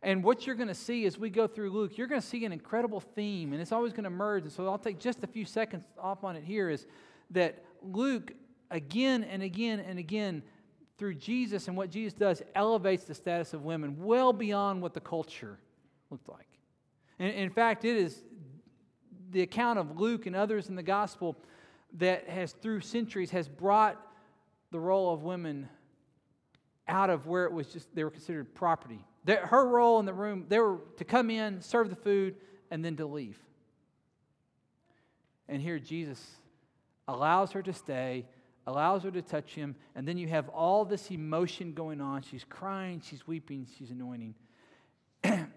And 0.02 0.24
what 0.24 0.46
you're 0.46 0.56
going 0.56 0.68
to 0.68 0.74
see 0.74 1.04
as 1.04 1.18
we 1.18 1.28
go 1.28 1.46
through 1.46 1.70
Luke, 1.70 1.98
you're 1.98 2.06
going 2.06 2.20
to 2.20 2.26
see 2.26 2.44
an 2.46 2.52
incredible 2.52 3.00
theme, 3.00 3.52
and 3.52 3.60
it's 3.60 3.72
always 3.72 3.92
going 3.92 4.04
to 4.04 4.10
merge. 4.10 4.44
And 4.44 4.52
so 4.52 4.66
I'll 4.66 4.78
take 4.78 4.98
just 4.98 5.22
a 5.22 5.26
few 5.26 5.44
seconds 5.44 5.84
off 5.98 6.24
on 6.24 6.36
it 6.36 6.44
here 6.44 6.70
is 6.70 6.86
that 7.30 7.62
Luke, 7.82 8.32
again 8.70 9.24
and 9.24 9.42
again 9.42 9.80
and 9.80 9.98
again, 9.98 10.42
through 10.96 11.14
Jesus 11.14 11.68
and 11.68 11.76
what 11.76 11.90
Jesus 11.90 12.14
does, 12.14 12.42
elevates 12.54 13.04
the 13.04 13.14
status 13.14 13.52
of 13.52 13.62
women 13.62 13.96
well 13.98 14.32
beyond 14.32 14.80
what 14.80 14.94
the 14.94 15.00
culture 15.00 15.58
looked 16.10 16.28
like. 16.28 16.48
And 17.18 17.32
in 17.34 17.50
fact, 17.50 17.84
it 17.84 17.96
is 17.96 18.22
the 19.30 19.42
account 19.42 19.78
of 19.78 19.98
Luke 19.98 20.26
and 20.26 20.34
others 20.34 20.68
in 20.68 20.76
the 20.76 20.82
gospel 20.82 21.36
that 21.98 22.28
has, 22.28 22.52
through 22.52 22.80
centuries, 22.80 23.30
has 23.30 23.48
brought 23.48 24.00
the 24.70 24.80
role 24.80 25.12
of 25.12 25.22
women 25.22 25.68
out 26.88 27.10
of 27.10 27.26
where 27.26 27.44
it 27.44 27.52
was 27.52 27.68
just, 27.68 27.94
they 27.94 28.04
were 28.04 28.10
considered 28.10 28.54
property 28.54 29.04
her 29.26 29.66
role 29.66 30.00
in 30.00 30.06
the 30.06 30.14
room, 30.14 30.46
they 30.48 30.58
were 30.58 30.78
to 30.96 31.04
come 31.04 31.30
in, 31.30 31.60
serve 31.60 31.90
the 31.90 31.96
food, 31.96 32.36
and 32.70 32.84
then 32.84 32.96
to 32.96 33.06
leave. 33.06 33.38
And 35.48 35.60
here 35.60 35.78
Jesus 35.78 36.24
allows 37.08 37.52
her 37.52 37.62
to 37.62 37.72
stay, 37.72 38.26
allows 38.66 39.02
her 39.02 39.10
to 39.10 39.22
touch 39.22 39.54
him, 39.54 39.74
and 39.94 40.06
then 40.06 40.16
you 40.16 40.28
have 40.28 40.48
all 40.48 40.84
this 40.84 41.10
emotion 41.10 41.72
going 41.72 42.00
on. 42.00 42.22
She's 42.22 42.44
crying, 42.44 43.02
she's 43.04 43.26
weeping, 43.26 43.66
she's 43.76 43.90
anointing. 43.90 44.34
and 45.24 45.50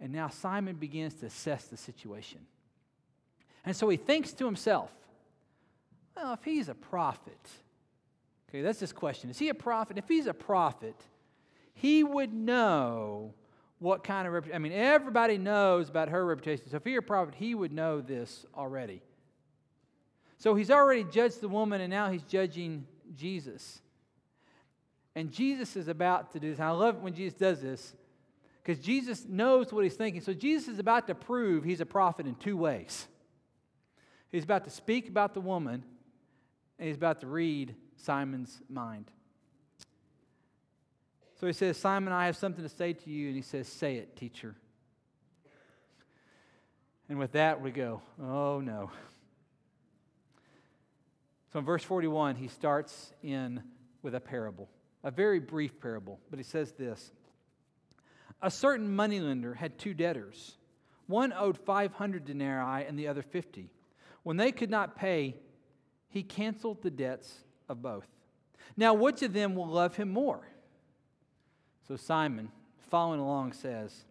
now 0.00 0.28
Simon 0.28 0.76
begins 0.76 1.14
to 1.14 1.26
assess 1.26 1.64
the 1.64 1.76
situation. 1.76 2.40
And 3.64 3.74
so 3.74 3.88
he 3.88 3.96
thinks 3.96 4.32
to 4.34 4.44
himself, 4.44 4.90
well, 6.16 6.34
if 6.34 6.44
he's 6.44 6.68
a 6.68 6.74
prophet, 6.74 7.48
okay, 8.48 8.60
that's 8.60 8.80
this 8.80 8.92
question. 8.92 9.30
Is 9.30 9.38
he 9.38 9.48
a 9.48 9.54
prophet? 9.54 9.96
If 9.96 10.08
he's 10.08 10.26
a 10.26 10.34
prophet, 10.34 10.96
he 11.74 12.04
would 12.04 12.32
know 12.32 13.34
what 13.78 14.04
kind 14.04 14.26
of 14.26 14.32
reputation. 14.32 14.56
I 14.56 14.58
mean, 14.60 14.72
everybody 14.72 15.38
knows 15.38 15.88
about 15.88 16.08
her 16.08 16.24
reputation. 16.24 16.68
So 16.70 16.76
if 16.76 16.84
he 16.84 16.92
were 16.92 17.00
a 17.00 17.02
prophet, 17.02 17.34
he 17.34 17.54
would 17.54 17.72
know 17.72 18.00
this 18.00 18.46
already. 18.54 19.02
So 20.38 20.54
he's 20.54 20.70
already 20.70 21.04
judged 21.04 21.40
the 21.40 21.48
woman, 21.48 21.80
and 21.80 21.90
now 21.90 22.10
he's 22.10 22.22
judging 22.22 22.86
Jesus. 23.14 23.80
And 25.14 25.30
Jesus 25.30 25.76
is 25.76 25.88
about 25.88 26.32
to 26.32 26.40
do 26.40 26.50
this. 26.50 26.58
And 26.58 26.68
I 26.68 26.70
love 26.70 27.02
when 27.02 27.14
Jesus 27.14 27.34
does 27.34 27.60
this 27.60 27.94
because 28.62 28.78
Jesus 28.78 29.26
knows 29.28 29.72
what 29.72 29.84
he's 29.84 29.94
thinking. 29.94 30.20
So 30.20 30.32
Jesus 30.32 30.68
is 30.68 30.78
about 30.78 31.06
to 31.08 31.14
prove 31.14 31.64
he's 31.64 31.80
a 31.80 31.86
prophet 31.86 32.26
in 32.26 32.34
two 32.36 32.56
ways. 32.56 33.06
He's 34.30 34.44
about 34.44 34.64
to 34.64 34.70
speak 34.70 35.08
about 35.08 35.34
the 35.34 35.40
woman, 35.40 35.84
and 36.78 36.86
he's 36.86 36.96
about 36.96 37.20
to 37.20 37.26
read 37.26 37.74
Simon's 37.96 38.62
mind. 38.68 39.10
So 41.42 41.48
he 41.48 41.52
says, 41.52 41.76
Simon, 41.76 42.12
I 42.12 42.26
have 42.26 42.36
something 42.36 42.62
to 42.62 42.68
say 42.68 42.92
to 42.92 43.10
you. 43.10 43.26
And 43.26 43.34
he 43.34 43.42
says, 43.42 43.66
Say 43.66 43.96
it, 43.96 44.14
teacher. 44.14 44.54
And 47.08 47.18
with 47.18 47.32
that, 47.32 47.60
we 47.60 47.72
go, 47.72 48.00
Oh 48.22 48.60
no. 48.60 48.92
So 51.52 51.58
in 51.58 51.64
verse 51.64 51.82
41, 51.82 52.36
he 52.36 52.46
starts 52.46 53.12
in 53.24 53.60
with 54.02 54.14
a 54.14 54.20
parable, 54.20 54.68
a 55.02 55.10
very 55.10 55.40
brief 55.40 55.80
parable, 55.80 56.20
but 56.30 56.38
he 56.38 56.44
says 56.44 56.74
this 56.78 57.10
A 58.40 58.48
certain 58.48 58.94
moneylender 58.94 59.54
had 59.54 59.80
two 59.80 59.94
debtors. 59.94 60.58
One 61.08 61.32
owed 61.36 61.58
500 61.58 62.24
denarii 62.24 62.86
and 62.86 62.96
the 62.96 63.08
other 63.08 63.22
50. 63.22 63.68
When 64.22 64.36
they 64.36 64.52
could 64.52 64.70
not 64.70 64.94
pay, 64.94 65.34
he 66.08 66.22
canceled 66.22 66.82
the 66.82 66.90
debts 66.92 67.34
of 67.68 67.82
both. 67.82 68.06
Now, 68.76 68.94
which 68.94 69.22
of 69.22 69.32
them 69.32 69.56
will 69.56 69.66
love 69.66 69.96
him 69.96 70.08
more? 70.08 70.46
So 71.86 71.96
Simon, 71.96 72.50
following 72.90 73.20
along, 73.20 73.52
says, 73.52 74.04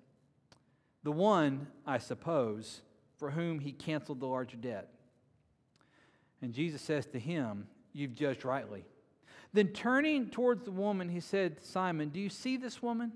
The 1.03 1.11
one, 1.11 1.67
I 1.85 1.97
suppose, 1.97 2.81
for 3.17 3.31
whom 3.31 3.59
he 3.59 3.71
canceled 3.71 4.19
the 4.19 4.27
larger 4.27 4.57
debt. 4.57 4.89
And 6.41 6.53
Jesus 6.53 6.81
says 6.81 7.05
to 7.07 7.19
him, 7.19 7.67
You've 7.93 8.15
judged 8.15 8.45
rightly. 8.45 8.85
Then 9.53 9.69
turning 9.69 10.29
towards 10.29 10.63
the 10.63 10.71
woman, 10.71 11.09
he 11.09 11.19
said, 11.19 11.63
Simon, 11.63 12.09
do 12.09 12.19
you 12.19 12.29
see 12.29 12.57
this 12.57 12.81
woman? 12.81 13.11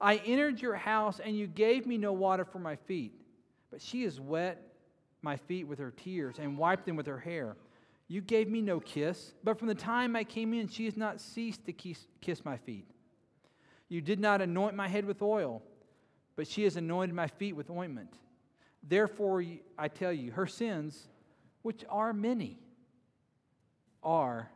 I 0.00 0.16
entered 0.16 0.60
your 0.60 0.74
house, 0.74 1.20
and 1.20 1.36
you 1.36 1.46
gave 1.46 1.86
me 1.86 1.96
no 1.96 2.12
water 2.12 2.44
for 2.44 2.58
my 2.58 2.76
feet, 2.76 3.12
but 3.70 3.80
she 3.80 4.02
has 4.02 4.20
wet 4.20 4.62
my 5.22 5.36
feet 5.36 5.66
with 5.66 5.78
her 5.78 5.92
tears 5.92 6.36
and 6.38 6.58
wiped 6.58 6.86
them 6.86 6.96
with 6.96 7.06
her 7.06 7.18
hair. 7.18 7.56
You 8.08 8.20
gave 8.20 8.48
me 8.48 8.60
no 8.60 8.78
kiss, 8.78 9.32
but 9.42 9.58
from 9.58 9.68
the 9.68 9.74
time 9.74 10.14
I 10.14 10.24
came 10.24 10.52
in, 10.52 10.68
she 10.68 10.84
has 10.84 10.96
not 10.96 11.20
ceased 11.20 11.64
to 11.66 11.72
kiss, 11.72 12.06
kiss 12.20 12.44
my 12.44 12.56
feet. 12.56 12.86
You 13.88 14.00
did 14.00 14.18
not 14.18 14.40
anoint 14.40 14.74
my 14.74 14.88
head 14.88 15.04
with 15.04 15.22
oil, 15.22 15.62
but 16.34 16.46
she 16.46 16.64
has 16.64 16.76
anointed 16.76 17.14
my 17.14 17.28
feet 17.28 17.54
with 17.54 17.70
ointment. 17.70 18.12
Therefore, 18.82 19.44
I 19.78 19.88
tell 19.88 20.12
you, 20.12 20.32
her 20.32 20.46
sins, 20.46 21.08
which 21.62 21.84
are 21.88 22.12
many, 22.12 22.58
are 24.02 24.50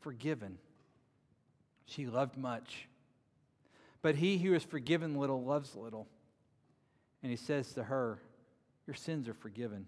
forgiven. 0.00 0.58
She 1.86 2.06
loved 2.06 2.36
much. 2.36 2.88
But 4.02 4.16
he 4.16 4.38
who 4.38 4.54
is 4.54 4.62
forgiven 4.62 5.18
little 5.18 5.42
loves 5.42 5.74
little. 5.74 6.06
And 7.22 7.30
he 7.30 7.36
says 7.36 7.72
to 7.72 7.84
her, 7.84 8.18
Your 8.86 8.94
sins 8.94 9.28
are 9.28 9.34
forgiven. 9.34 9.86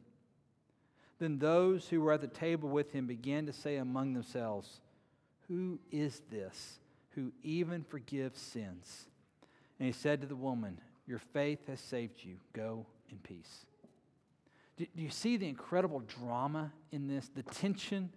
Then 1.19 1.39
those 1.39 1.89
who 1.89 2.01
were 2.01 2.13
at 2.13 2.21
the 2.21 2.27
table 2.27 2.69
with 2.69 2.93
him 2.93 3.07
began 3.07 3.47
to 3.47 3.53
say 3.53 3.77
among 3.77 4.15
themselves, 4.15 4.81
Who 5.49 5.79
is 5.91 6.23
this? 6.31 6.79
Who 7.17 7.33
even 7.43 7.83
forgives 7.83 8.41
sins. 8.41 9.07
And 9.81 9.87
he 9.87 9.93
said 9.93 10.21
to 10.21 10.27
the 10.27 10.37
woman, 10.37 10.79
Your 11.07 11.19
faith 11.19 11.67
has 11.67 11.81
saved 11.81 12.23
you. 12.23 12.37
Go 12.53 12.87
in 13.11 13.19
peace. 13.19 13.67
Do, 14.77 14.87
do 14.95 15.03
you 15.03 15.11
see 15.11 15.37
the 15.37 15.49
incredible 15.49 16.01
drama 16.01 16.73
in 16.93 17.09
this, 17.09 17.29
the 17.35 17.43
tension 17.43 18.11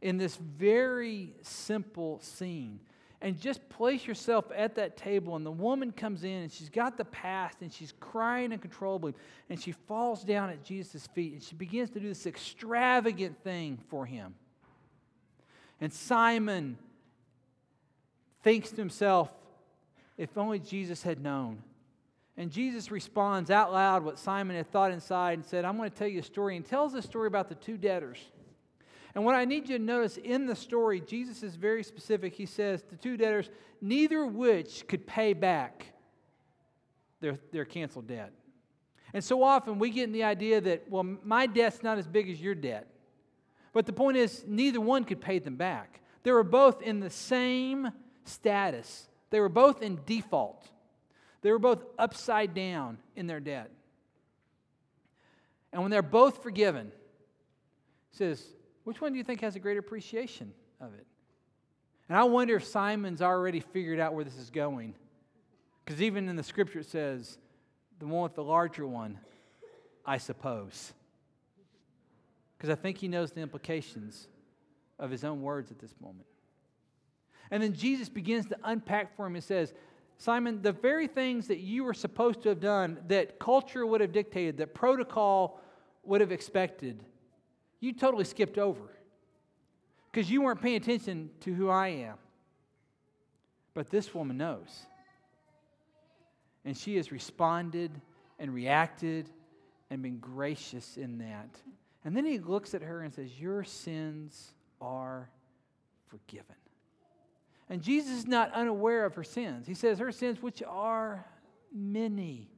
in 0.00 0.16
this 0.16 0.36
very 0.36 1.34
simple 1.42 2.18
scene? 2.22 2.80
And 3.22 3.40
just 3.40 3.66
place 3.70 4.06
yourself 4.06 4.44
at 4.54 4.74
that 4.74 4.96
table, 4.96 5.36
and 5.36 5.46
the 5.46 5.50
woman 5.50 5.90
comes 5.90 6.22
in, 6.22 6.42
and 6.42 6.52
she's 6.52 6.68
got 6.68 6.98
the 6.98 7.04
past, 7.06 7.62
and 7.62 7.72
she's 7.72 7.92
crying 7.98 8.52
uncontrollably, 8.52 9.14
and 9.48 9.60
she 9.60 9.72
falls 9.72 10.22
down 10.22 10.50
at 10.50 10.62
Jesus' 10.62 11.06
feet, 11.08 11.32
and 11.32 11.42
she 11.42 11.54
begins 11.54 11.88
to 11.90 12.00
do 12.00 12.08
this 12.08 12.26
extravagant 12.26 13.42
thing 13.42 13.78
for 13.88 14.04
him. 14.04 14.34
And 15.80 15.92
Simon 15.92 16.76
thinks 18.46 18.70
to 18.70 18.76
himself, 18.76 19.28
if 20.16 20.38
only 20.38 20.60
Jesus 20.60 21.02
had 21.02 21.20
known. 21.20 21.64
And 22.36 22.48
Jesus 22.48 22.92
responds 22.92 23.50
out 23.50 23.72
loud 23.72 24.04
what 24.04 24.20
Simon 24.20 24.54
had 24.54 24.70
thought 24.70 24.92
inside 24.92 25.32
and 25.32 25.44
said, 25.44 25.64
I'm 25.64 25.76
going 25.76 25.90
to 25.90 25.96
tell 25.96 26.06
you 26.06 26.20
a 26.20 26.22
story, 26.22 26.54
and 26.54 26.64
tells 26.64 26.94
a 26.94 27.02
story 27.02 27.26
about 27.26 27.48
the 27.48 27.56
two 27.56 27.76
debtors. 27.76 28.20
And 29.16 29.24
what 29.24 29.34
I 29.34 29.46
need 29.46 29.68
you 29.68 29.78
to 29.78 29.82
notice 29.82 30.16
in 30.16 30.46
the 30.46 30.54
story, 30.54 31.00
Jesus 31.00 31.42
is 31.42 31.56
very 31.56 31.82
specific. 31.82 32.36
He 32.36 32.46
says, 32.46 32.84
The 32.88 32.94
two 32.94 33.16
debtors, 33.16 33.50
neither 33.80 34.24
which 34.24 34.86
could 34.86 35.08
pay 35.08 35.32
back 35.32 35.86
their, 37.20 37.40
their 37.50 37.64
canceled 37.64 38.06
debt. 38.06 38.32
And 39.12 39.24
so 39.24 39.42
often 39.42 39.80
we 39.80 39.90
get 39.90 40.04
in 40.04 40.12
the 40.12 40.22
idea 40.22 40.60
that, 40.60 40.88
well, 40.88 41.02
my 41.02 41.46
debt's 41.46 41.82
not 41.82 41.98
as 41.98 42.06
big 42.06 42.30
as 42.30 42.40
your 42.40 42.54
debt. 42.54 42.86
But 43.72 43.86
the 43.86 43.92
point 43.92 44.18
is, 44.18 44.44
neither 44.46 44.80
one 44.80 45.02
could 45.02 45.20
pay 45.20 45.40
them 45.40 45.56
back. 45.56 46.00
They 46.22 46.30
were 46.30 46.44
both 46.44 46.80
in 46.80 47.00
the 47.00 47.10
same 47.10 47.90
status. 48.28 49.08
They 49.30 49.40
were 49.40 49.48
both 49.48 49.82
in 49.82 50.00
default, 50.06 50.66
they 51.42 51.50
were 51.50 51.58
both 51.58 51.84
upside 51.98 52.54
down 52.54 52.98
in 53.14 53.26
their 53.26 53.40
debt. 53.40 53.70
And 55.72 55.82
when 55.82 55.90
they're 55.90 56.02
both 56.02 56.42
forgiven, 56.42 56.90
he 58.10 58.16
says, 58.16 58.42
which 58.84 59.00
one 59.00 59.12
do 59.12 59.18
you 59.18 59.24
think 59.24 59.40
has 59.42 59.56
a 59.56 59.58
greater 59.58 59.80
appreciation 59.80 60.52
of 60.80 60.94
it? 60.94 61.06
And 62.08 62.16
I 62.16 62.24
wonder 62.24 62.56
if 62.56 62.64
Simon's 62.64 63.20
already 63.20 63.60
figured 63.60 63.98
out 63.98 64.14
where 64.14 64.24
this 64.24 64.36
is 64.38 64.48
going. 64.48 64.94
Because 65.84 66.00
even 66.00 66.28
in 66.28 66.36
the 66.36 66.42
scripture 66.42 66.80
it 66.80 66.86
says, 66.86 67.36
the 67.98 68.06
one 68.06 68.22
with 68.22 68.34
the 68.34 68.44
larger 68.44 68.86
one, 68.86 69.18
I 70.04 70.18
suppose. 70.18 70.92
Because 72.56 72.70
I 72.70 72.74
think 72.74 72.98
he 72.98 73.08
knows 73.08 73.32
the 73.32 73.40
implications 73.40 74.28
of 74.98 75.10
his 75.10 75.24
own 75.24 75.42
words 75.42 75.70
at 75.70 75.78
this 75.78 75.94
moment. 76.00 76.26
And 77.50 77.62
then 77.62 77.72
Jesus 77.72 78.08
begins 78.08 78.46
to 78.46 78.56
unpack 78.64 79.16
for 79.16 79.26
him 79.26 79.34
and 79.34 79.44
says, 79.44 79.72
Simon, 80.18 80.62
the 80.62 80.72
very 80.72 81.06
things 81.06 81.48
that 81.48 81.58
you 81.58 81.84
were 81.84 81.94
supposed 81.94 82.42
to 82.42 82.48
have 82.48 82.60
done, 82.60 82.98
that 83.08 83.38
culture 83.38 83.84
would 83.84 84.00
have 84.00 84.12
dictated, 84.12 84.56
that 84.58 84.74
protocol 84.74 85.60
would 86.04 86.20
have 86.20 86.32
expected, 86.32 87.04
you 87.80 87.92
totally 87.92 88.24
skipped 88.24 88.58
over 88.58 88.96
because 90.10 90.30
you 90.30 90.40
weren't 90.40 90.62
paying 90.62 90.76
attention 90.76 91.30
to 91.40 91.52
who 91.52 91.68
I 91.68 91.88
am. 91.88 92.16
But 93.74 93.90
this 93.90 94.14
woman 94.14 94.38
knows. 94.38 94.86
And 96.64 96.76
she 96.76 96.96
has 96.96 97.12
responded 97.12 97.90
and 98.38 98.54
reacted 98.54 99.28
and 99.90 100.02
been 100.02 100.18
gracious 100.18 100.96
in 100.96 101.18
that. 101.18 101.50
And 102.04 102.16
then 102.16 102.24
he 102.24 102.38
looks 102.38 102.74
at 102.74 102.82
her 102.82 103.02
and 103.02 103.12
says, 103.12 103.38
Your 103.38 103.64
sins 103.64 104.52
are 104.80 105.28
forgiven. 106.08 106.56
And 107.68 107.82
Jesus 107.82 108.12
is 108.12 108.26
not 108.26 108.52
unaware 108.52 109.04
of 109.04 109.14
her 109.14 109.24
sins. 109.24 109.66
He 109.66 109.74
says, 109.74 109.98
Her 109.98 110.12
sins, 110.12 110.40
which 110.40 110.62
are 110.66 111.24
Many. 111.72 112.48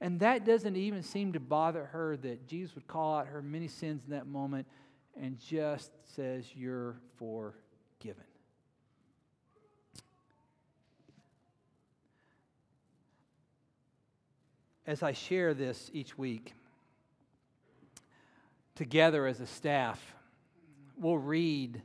And 0.00 0.20
that 0.20 0.44
doesn't 0.44 0.76
even 0.76 1.02
seem 1.02 1.32
to 1.32 1.40
bother 1.40 1.86
her 1.86 2.16
that 2.18 2.46
Jesus 2.46 2.74
would 2.74 2.86
call 2.86 3.16
out 3.16 3.28
her 3.28 3.42
many 3.42 3.68
sins 3.68 4.02
in 4.04 4.10
that 4.10 4.26
moment 4.26 4.66
and 5.20 5.38
just 5.40 5.90
says, 6.14 6.44
You're 6.54 6.96
forgiven. 7.18 8.24
As 14.86 15.02
I 15.02 15.12
share 15.12 15.52
this 15.52 15.90
each 15.92 16.16
week, 16.16 16.54
together 18.74 19.26
as 19.26 19.40
a 19.40 19.46
staff, 19.46 20.14
we'll 20.98 21.18
read 21.18 21.82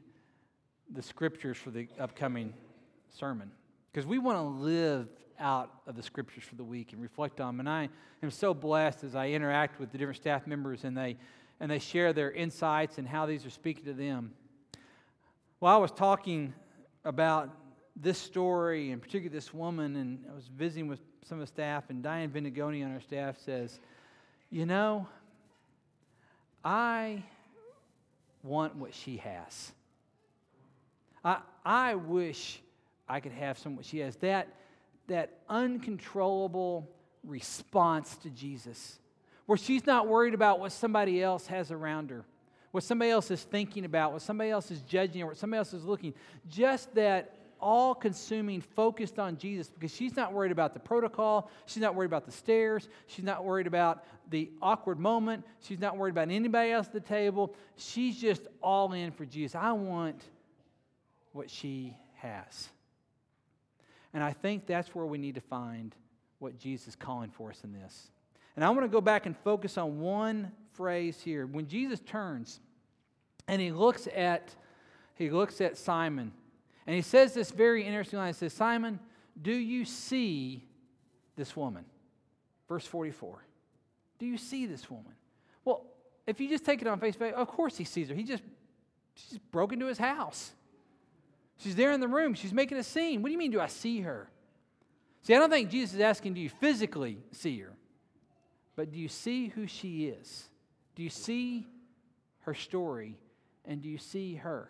the 0.91 1.01
scriptures 1.01 1.57
for 1.57 1.71
the 1.71 1.87
upcoming 1.99 2.53
sermon 3.09 3.51
because 3.91 4.05
we 4.05 4.17
want 4.17 4.37
to 4.37 4.43
live 4.43 5.07
out 5.39 5.71
of 5.87 5.95
the 5.95 6.03
scriptures 6.03 6.43
for 6.43 6.55
the 6.55 6.63
week 6.63 6.93
and 6.93 7.01
reflect 7.01 7.39
on 7.39 7.57
them. 7.57 7.59
And 7.61 7.69
I 7.69 7.89
am 8.21 8.31
so 8.31 8.53
blessed 8.53 9.03
as 9.03 9.15
I 9.15 9.29
interact 9.29 9.79
with 9.79 9.91
the 9.91 9.97
different 9.97 10.17
staff 10.17 10.47
members 10.47 10.83
and 10.83 10.95
they 10.97 11.17
and 11.59 11.71
they 11.71 11.79
share 11.79 12.11
their 12.13 12.31
insights 12.31 12.97
and 12.97 13.07
how 13.07 13.25
these 13.25 13.45
are 13.45 13.49
speaking 13.49 13.85
to 13.85 13.93
them. 13.93 14.33
While 15.59 15.75
I 15.75 15.79
was 15.79 15.91
talking 15.91 16.53
about 17.05 17.49
this 17.95 18.17
story 18.17 18.91
and 18.91 19.01
particularly 19.01 19.29
this 19.29 19.53
woman, 19.53 19.95
and 19.95 20.25
I 20.29 20.35
was 20.35 20.47
visiting 20.47 20.87
with 20.87 20.99
some 21.23 21.39
of 21.39 21.43
the 21.43 21.47
staff, 21.47 21.89
and 21.89 22.03
Diane 22.03 22.29
Vendigoni 22.31 22.83
on 22.83 22.91
our 22.91 22.99
staff 22.99 23.37
says, 23.39 23.79
You 24.49 24.65
know, 24.65 25.07
I 26.65 27.23
want 28.43 28.75
what 28.75 28.93
she 28.93 29.17
has. 29.17 29.71
I, 31.23 31.37
I 31.65 31.95
wish 31.95 32.61
I 33.07 33.19
could 33.19 33.31
have 33.31 33.57
some 33.57 33.75
what 33.75 33.85
she 33.85 33.99
has. 33.99 34.15
That, 34.17 34.49
that 35.07 35.39
uncontrollable 35.49 36.89
response 37.23 38.15
to 38.17 38.29
Jesus, 38.29 38.99
where 39.45 39.57
she's 39.57 39.85
not 39.85 40.07
worried 40.07 40.33
about 40.33 40.59
what 40.59 40.71
somebody 40.71 41.23
else 41.23 41.47
has 41.47 41.71
around 41.71 42.09
her, 42.09 42.25
what 42.71 42.83
somebody 42.83 43.11
else 43.11 43.31
is 43.31 43.41
thinking 43.41 43.85
about, 43.85 44.11
what 44.11 44.21
somebody 44.21 44.49
else 44.49 44.71
is 44.71 44.81
judging, 44.81 45.21
or 45.21 45.27
what 45.27 45.37
somebody 45.37 45.59
else 45.59 45.73
is 45.73 45.85
looking. 45.85 46.13
Just 46.49 46.93
that 46.95 47.35
all 47.63 47.95
consuming, 47.95 48.59
focused 48.59 49.17
on 49.17 49.37
Jesus 49.37 49.69
because 49.69 49.93
she's 49.93 50.15
not 50.17 50.33
worried 50.33 50.51
about 50.51 50.73
the 50.73 50.79
protocol. 50.79 51.49
She's 51.65 51.81
not 51.81 51.95
worried 51.95 52.07
about 52.07 52.25
the 52.25 52.31
stares. 52.31 52.89
She's 53.07 53.23
not 53.23 53.45
worried 53.45 53.67
about 53.67 54.03
the 54.29 54.51
awkward 54.61 54.99
moment. 54.99 55.45
She's 55.61 55.79
not 55.79 55.97
worried 55.97 56.11
about 56.11 56.29
anybody 56.29 56.71
else 56.71 56.87
at 56.87 56.93
the 56.93 56.99
table. 56.99 57.55
She's 57.77 58.19
just 58.19 58.47
all 58.61 58.91
in 58.91 59.11
for 59.11 59.25
Jesus. 59.25 59.55
I 59.55 59.71
want 59.71 60.21
what 61.31 61.49
she 61.49 61.95
has. 62.15 62.69
And 64.13 64.21
I 64.21 64.33
think 64.33 64.67
that's 64.67 64.93
where 64.93 65.05
we 65.05 65.17
need 65.17 65.35
to 65.35 65.41
find 65.41 65.95
what 66.39 66.59
Jesus 66.59 66.89
is 66.89 66.95
calling 66.95 67.31
for 67.31 67.49
us 67.49 67.63
in 67.63 67.71
this. 67.71 68.11
And 68.55 68.65
I 68.65 68.69
want 68.69 68.81
to 68.81 68.89
go 68.89 69.01
back 69.01 69.25
and 69.25 69.35
focus 69.37 69.77
on 69.77 70.01
one 70.01 70.51
phrase 70.73 71.21
here. 71.21 71.47
When 71.47 71.67
Jesus 71.67 72.01
turns 72.01 72.59
and 73.47 73.61
he 73.61 73.71
looks 73.71 74.07
at 74.13 74.53
he 75.15 75.29
looks 75.29 75.61
at 75.61 75.77
Simon 75.77 76.31
and 76.85 76.95
he 76.95 77.01
says 77.01 77.33
this 77.33 77.51
very 77.51 77.85
interesting 77.85 78.19
line. 78.19 78.27
He 78.27 78.33
says, 78.33 78.53
Simon, 78.53 78.99
do 79.41 79.53
you 79.53 79.85
see 79.85 80.65
this 81.35 81.55
woman? 81.55 81.85
Verse 82.67 82.85
44. 82.85 83.43
Do 84.19 84.25
you 84.25 84.37
see 84.37 84.65
this 84.65 84.89
woman? 84.89 85.13
Well, 85.65 85.85
if 86.27 86.39
you 86.39 86.49
just 86.49 86.65
take 86.65 86.81
it 86.81 86.87
on 86.87 86.99
face 86.99 87.15
value, 87.15 87.33
of 87.33 87.47
course 87.47 87.77
he 87.77 87.83
sees 87.83 88.09
her. 88.09 88.15
He 88.15 88.23
just, 88.23 88.43
she's 89.15 89.39
broke 89.51 89.73
into 89.73 89.85
his 89.85 89.97
house. 89.97 90.51
She's 91.57 91.75
there 91.75 91.91
in 91.91 91.99
the 91.99 92.07
room. 92.07 92.33
She's 92.33 92.53
making 92.53 92.77
a 92.77 92.83
scene. 92.83 93.21
What 93.21 93.29
do 93.29 93.33
you 93.33 93.37
mean, 93.37 93.51
do 93.51 93.61
I 93.61 93.67
see 93.67 94.01
her? 94.01 94.29
See, 95.21 95.33
I 95.33 95.39
don't 95.39 95.49
think 95.49 95.69
Jesus 95.69 95.95
is 95.95 96.01
asking, 96.01 96.33
do 96.33 96.41
you 96.41 96.49
physically 96.49 97.17
see 97.31 97.59
her? 97.59 97.73
But 98.75 98.91
do 98.91 98.99
you 98.99 99.07
see 99.07 99.47
who 99.47 99.67
she 99.67 100.07
is? 100.07 100.49
Do 100.95 101.03
you 101.03 101.09
see 101.09 101.67
her 102.41 102.53
story? 102.53 103.17
And 103.65 103.81
do 103.81 103.87
you 103.87 103.97
see 103.97 104.35
her? 104.35 104.69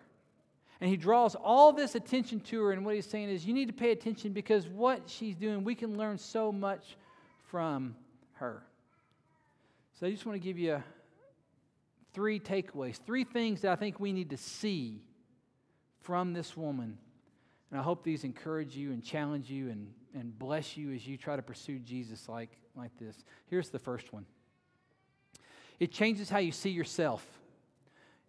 And 0.83 0.89
he 0.89 0.97
draws 0.97 1.33
all 1.33 1.71
this 1.71 1.95
attention 1.95 2.41
to 2.41 2.61
her. 2.61 2.73
And 2.73 2.85
what 2.85 2.93
he's 2.93 3.05
saying 3.05 3.29
is, 3.29 3.45
you 3.45 3.53
need 3.53 3.67
to 3.67 3.73
pay 3.73 3.93
attention 3.93 4.33
because 4.33 4.67
what 4.67 5.03
she's 5.09 5.33
doing, 5.33 5.63
we 5.63 5.75
can 5.75 5.97
learn 5.97 6.17
so 6.17 6.51
much 6.51 6.97
from 7.45 7.95
her. 8.33 8.61
So 9.97 10.05
I 10.05 10.11
just 10.11 10.25
want 10.25 10.35
to 10.35 10.45
give 10.45 10.59
you 10.59 10.83
three 12.13 12.37
takeaways, 12.37 12.97
three 12.97 13.23
things 13.23 13.61
that 13.61 13.71
I 13.71 13.77
think 13.77 14.01
we 14.01 14.11
need 14.11 14.31
to 14.31 14.37
see 14.37 14.99
from 16.01 16.33
this 16.33 16.57
woman. 16.57 16.97
And 17.71 17.79
I 17.79 17.81
hope 17.81 18.03
these 18.03 18.25
encourage 18.25 18.75
you 18.75 18.91
and 18.91 19.01
challenge 19.01 19.49
you 19.49 19.69
and, 19.69 19.87
and 20.13 20.37
bless 20.37 20.75
you 20.75 20.91
as 20.91 21.07
you 21.07 21.15
try 21.15 21.37
to 21.37 21.41
pursue 21.41 21.79
Jesus 21.79 22.27
like, 22.27 22.57
like 22.75 22.91
this. 22.99 23.23
Here's 23.49 23.69
the 23.69 23.79
first 23.79 24.11
one 24.11 24.25
it 25.79 25.93
changes 25.93 26.29
how 26.29 26.39
you 26.39 26.51
see 26.51 26.71
yourself. 26.71 27.25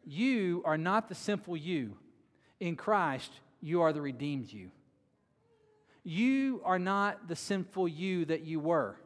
You 0.04 0.62
are 0.64 0.78
not 0.78 1.08
the 1.08 1.16
sinful 1.16 1.56
you. 1.56 1.96
In 2.60 2.76
Christ, 2.76 3.30
you 3.60 3.82
are 3.82 3.92
the 3.92 4.00
redeemed 4.00 4.52
you. 4.52 4.70
You 6.04 6.60
are 6.64 6.78
not 6.78 7.28
the 7.28 7.36
sinful 7.36 7.88
you 7.88 8.26
that 8.26 8.42
you 8.42 8.60
were. 8.60 8.96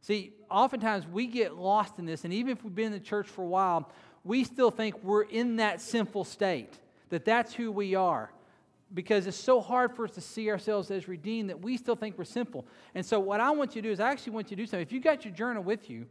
See, 0.00 0.32
oftentimes 0.50 1.06
we 1.06 1.26
get 1.26 1.56
lost 1.56 1.98
in 1.98 2.06
this, 2.06 2.24
and 2.24 2.32
even 2.32 2.52
if 2.52 2.64
we've 2.64 2.74
been 2.74 2.86
in 2.86 2.92
the 2.92 3.00
church 3.00 3.26
for 3.26 3.42
a 3.42 3.48
while, 3.48 3.90
we 4.24 4.44
still 4.44 4.70
think 4.70 5.02
we're 5.02 5.22
in 5.22 5.56
that 5.56 5.80
sinful 5.80 6.24
state, 6.24 6.78
that 7.10 7.24
that's 7.24 7.52
who 7.52 7.70
we 7.70 7.94
are. 7.94 8.30
Because 8.94 9.26
it's 9.26 9.36
so 9.36 9.60
hard 9.60 9.94
for 9.94 10.06
us 10.06 10.12
to 10.12 10.22
see 10.22 10.50
ourselves 10.50 10.90
as 10.90 11.08
redeemed 11.08 11.50
that 11.50 11.60
we 11.60 11.76
still 11.76 11.96
think 11.96 12.16
we're 12.16 12.24
sinful. 12.24 12.64
And 12.94 13.04
so, 13.04 13.20
what 13.20 13.38
I 13.38 13.50
want 13.50 13.76
you 13.76 13.82
to 13.82 13.88
do 13.88 13.92
is, 13.92 14.00
I 14.00 14.10
actually 14.10 14.32
want 14.32 14.50
you 14.50 14.56
to 14.56 14.62
do 14.62 14.66
something. 14.66 14.80
If 14.80 14.92
you 14.92 15.00
got 15.00 15.26
your 15.26 15.34
journal 15.34 15.62
with 15.62 15.90
you, 15.90 16.06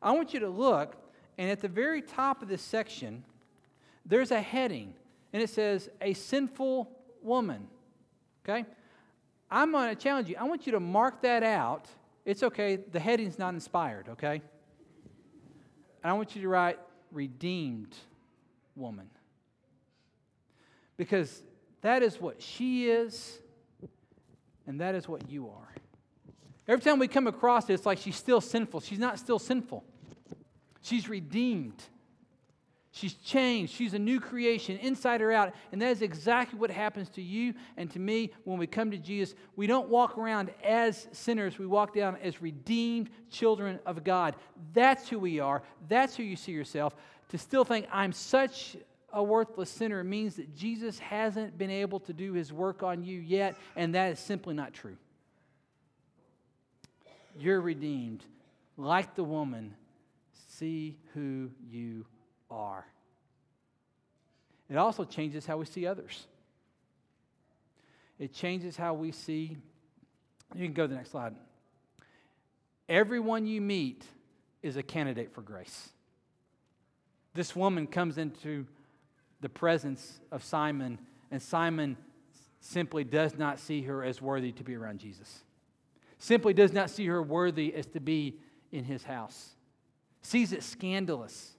I 0.00 0.12
want 0.12 0.32
you 0.32 0.40
to 0.40 0.48
look, 0.48 0.96
and 1.36 1.50
at 1.50 1.60
the 1.60 1.68
very 1.68 2.00
top 2.00 2.40
of 2.40 2.48
this 2.48 2.62
section, 2.62 3.24
there's 4.06 4.30
a 4.30 4.40
heading 4.40 4.94
and 5.34 5.42
it 5.42 5.50
says, 5.50 5.90
a 6.00 6.14
sinful 6.14 6.88
woman. 7.20 7.66
Okay? 8.44 8.64
I'm 9.50 9.72
going 9.72 9.88
to 9.88 10.00
challenge 10.00 10.28
you. 10.28 10.36
I 10.38 10.44
want 10.44 10.64
you 10.64 10.72
to 10.72 10.80
mark 10.80 11.22
that 11.22 11.42
out. 11.42 11.88
It's 12.24 12.44
okay. 12.44 12.76
The 12.76 13.00
heading's 13.00 13.36
not 13.36 13.52
inspired, 13.52 14.08
okay? 14.10 14.40
And 16.02 16.10
I 16.10 16.12
want 16.12 16.36
you 16.36 16.42
to 16.42 16.48
write, 16.48 16.78
redeemed 17.10 17.96
woman. 18.76 19.10
Because 20.96 21.42
that 21.80 22.04
is 22.04 22.20
what 22.20 22.40
she 22.40 22.88
is, 22.88 23.40
and 24.68 24.80
that 24.80 24.94
is 24.94 25.08
what 25.08 25.28
you 25.28 25.48
are. 25.48 25.74
Every 26.68 26.82
time 26.82 27.00
we 27.00 27.08
come 27.08 27.26
across 27.26 27.68
it, 27.68 27.74
it's 27.74 27.86
like 27.86 27.98
she's 27.98 28.16
still 28.16 28.40
sinful. 28.40 28.80
She's 28.82 29.00
not 29.00 29.18
still 29.18 29.40
sinful, 29.40 29.82
she's 30.80 31.08
redeemed. 31.08 31.82
She's 32.94 33.14
changed. 33.14 33.74
She's 33.74 33.92
a 33.92 33.98
new 33.98 34.20
creation, 34.20 34.76
inside 34.76 35.20
or 35.20 35.32
out. 35.32 35.52
And 35.72 35.82
that 35.82 35.90
is 35.90 36.00
exactly 36.00 36.60
what 36.60 36.70
happens 36.70 37.08
to 37.10 37.22
you 37.22 37.54
and 37.76 37.90
to 37.90 37.98
me 37.98 38.32
when 38.44 38.56
we 38.56 38.68
come 38.68 38.92
to 38.92 38.96
Jesus. 38.96 39.34
We 39.56 39.66
don't 39.66 39.88
walk 39.88 40.16
around 40.16 40.52
as 40.62 41.08
sinners, 41.10 41.58
we 41.58 41.66
walk 41.66 41.92
down 41.92 42.16
as 42.22 42.40
redeemed 42.40 43.10
children 43.30 43.80
of 43.84 44.04
God. 44.04 44.36
That's 44.72 45.08
who 45.08 45.18
we 45.18 45.40
are. 45.40 45.64
That's 45.88 46.14
who 46.14 46.22
you 46.22 46.36
see 46.36 46.52
yourself. 46.52 46.94
To 47.30 47.38
still 47.38 47.64
think, 47.64 47.88
I'm 47.90 48.12
such 48.12 48.76
a 49.12 49.20
worthless 49.20 49.70
sinner 49.70 50.04
means 50.04 50.36
that 50.36 50.54
Jesus 50.54 51.00
hasn't 51.00 51.58
been 51.58 51.70
able 51.70 51.98
to 51.98 52.12
do 52.12 52.32
his 52.32 52.52
work 52.52 52.84
on 52.84 53.02
you 53.02 53.18
yet, 53.18 53.56
and 53.74 53.96
that 53.96 54.12
is 54.12 54.20
simply 54.20 54.54
not 54.54 54.72
true. 54.72 54.96
You're 57.36 57.60
redeemed. 57.60 58.24
Like 58.76 59.16
the 59.16 59.24
woman, 59.24 59.74
see 60.46 60.96
who 61.12 61.50
you 61.68 62.06
are. 62.54 62.86
It 64.70 64.76
also 64.76 65.04
changes 65.04 65.46
how 65.46 65.58
we 65.58 65.66
see 65.66 65.86
others. 65.86 66.26
It 68.18 68.32
changes 68.32 68.76
how 68.76 68.94
we 68.94 69.12
see. 69.12 69.56
You 70.54 70.64
can 70.66 70.72
go 70.72 70.84
to 70.84 70.88
the 70.88 70.94
next 70.94 71.10
slide. 71.10 71.34
Everyone 72.88 73.46
you 73.46 73.60
meet 73.60 74.04
is 74.62 74.76
a 74.76 74.82
candidate 74.82 75.32
for 75.32 75.42
grace. 75.42 75.90
This 77.34 77.56
woman 77.56 77.86
comes 77.86 78.18
into 78.18 78.66
the 79.40 79.48
presence 79.48 80.20
of 80.30 80.44
Simon, 80.44 80.98
and 81.30 81.42
Simon 81.42 81.96
simply 82.60 83.04
does 83.04 83.36
not 83.36 83.58
see 83.58 83.82
her 83.82 84.04
as 84.04 84.22
worthy 84.22 84.52
to 84.52 84.64
be 84.64 84.74
around 84.74 85.00
Jesus. 85.00 85.42
Simply 86.18 86.54
does 86.54 86.72
not 86.72 86.88
see 86.88 87.06
her 87.06 87.22
worthy 87.22 87.74
as 87.74 87.86
to 87.86 88.00
be 88.00 88.36
in 88.72 88.84
his 88.84 89.02
house. 89.02 89.50
Sees 90.22 90.52
it 90.52 90.62
scandalous 90.62 91.53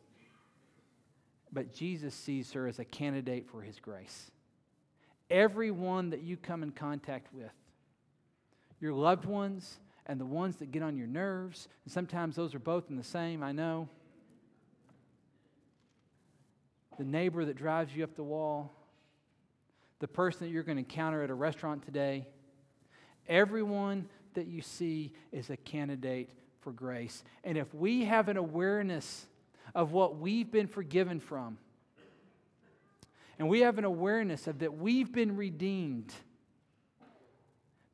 but 1.55 1.73
Jesus 1.73 2.13
sees 2.13 2.51
her 2.51 2.67
as 2.67 2.77
a 2.77 2.85
candidate 2.85 3.47
for 3.49 3.63
his 3.63 3.79
grace. 3.79 4.29
Everyone 5.31 6.11
that 6.11 6.21
you 6.21 6.37
come 6.37 6.61
in 6.61 6.69
contact 6.69 7.33
with, 7.33 7.51
your 8.79 8.93
loved 8.93 9.25
ones 9.25 9.79
and 10.05 10.19
the 10.19 10.25
ones 10.25 10.57
that 10.57 10.71
get 10.71 10.83
on 10.83 10.95
your 10.95 11.07
nerves, 11.07 11.67
and 11.83 11.91
sometimes 11.91 12.35
those 12.35 12.53
are 12.53 12.59
both 12.59 12.91
in 12.91 12.95
the 12.95 13.03
same, 13.03 13.41
I 13.41 13.51
know. 13.51 13.89
The 16.99 17.05
neighbor 17.05 17.43
that 17.43 17.57
drives 17.57 17.95
you 17.95 18.03
up 18.03 18.15
the 18.15 18.23
wall, 18.23 18.71
the 19.97 20.07
person 20.07 20.41
that 20.45 20.53
you're 20.53 20.61
going 20.61 20.77
to 20.77 20.83
encounter 20.83 21.23
at 21.23 21.31
a 21.31 21.33
restaurant 21.33 21.83
today, 21.83 22.27
Everyone 23.27 24.07
that 24.35 24.47
you 24.47 24.61
see 24.61 25.13
is 25.31 25.49
a 25.49 25.57
candidate 25.57 26.29
for 26.61 26.71
grace. 26.71 27.23
And 27.43 27.57
if 27.57 27.73
we 27.73 28.05
have 28.05 28.27
an 28.27 28.37
awareness 28.37 29.25
of 29.73 29.91
what 29.91 30.17
we've 30.17 30.51
been 30.51 30.67
forgiven 30.67 31.19
from, 31.19 31.57
and 33.37 33.49
we 33.49 33.61
have 33.61 33.77
an 33.77 33.85
awareness 33.85 34.47
of 34.47 34.59
that 34.59 34.77
we've 34.77 35.11
been 35.11 35.35
redeemed, 35.35 36.13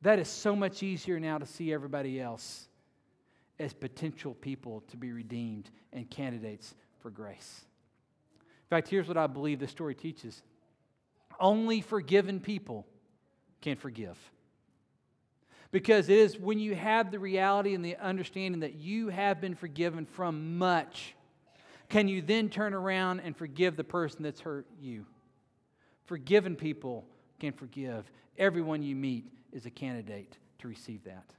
that 0.02 0.18
is 0.18 0.28
so 0.28 0.54
much 0.54 0.82
easier 0.82 1.18
now 1.18 1.38
to 1.38 1.46
see 1.46 1.72
everybody 1.72 2.20
else 2.20 2.68
as 3.58 3.72
potential 3.72 4.34
people 4.34 4.82
to 4.88 4.96
be 4.96 5.12
redeemed 5.12 5.70
and 5.92 6.08
candidates 6.10 6.74
for 7.00 7.10
grace. 7.10 7.64
In 8.38 8.76
fact, 8.76 8.88
here's 8.88 9.08
what 9.08 9.16
I 9.16 9.26
believe 9.26 9.58
this 9.58 9.70
story 9.70 9.94
teaches 9.94 10.42
only 11.40 11.80
forgiven 11.80 12.40
people 12.40 12.86
can 13.60 13.76
forgive. 13.76 14.18
Because 15.70 16.08
it 16.08 16.18
is 16.18 16.38
when 16.38 16.58
you 16.58 16.74
have 16.74 17.10
the 17.10 17.18
reality 17.18 17.74
and 17.74 17.84
the 17.84 17.96
understanding 17.96 18.60
that 18.60 18.74
you 18.74 19.08
have 19.08 19.40
been 19.40 19.54
forgiven 19.54 20.04
from 20.04 20.58
much, 20.58 21.14
can 21.92 22.08
you 22.08 22.22
then 22.22 22.48
turn 22.48 22.72
around 22.72 23.20
and 23.20 23.36
forgive 23.36 23.76
the 23.76 23.84
person 23.84 24.22
that's 24.22 24.40
hurt 24.40 24.66
you? 24.80 25.04
Forgiven 26.06 26.56
people 26.56 27.04
can 27.38 27.52
forgive. 27.52 28.10
Everyone 28.38 28.82
you 28.82 28.96
meet 28.96 29.26
is 29.52 29.66
a 29.66 29.70
candidate 29.70 30.38
to 30.60 30.68
receive 30.68 31.04
that. 31.04 31.34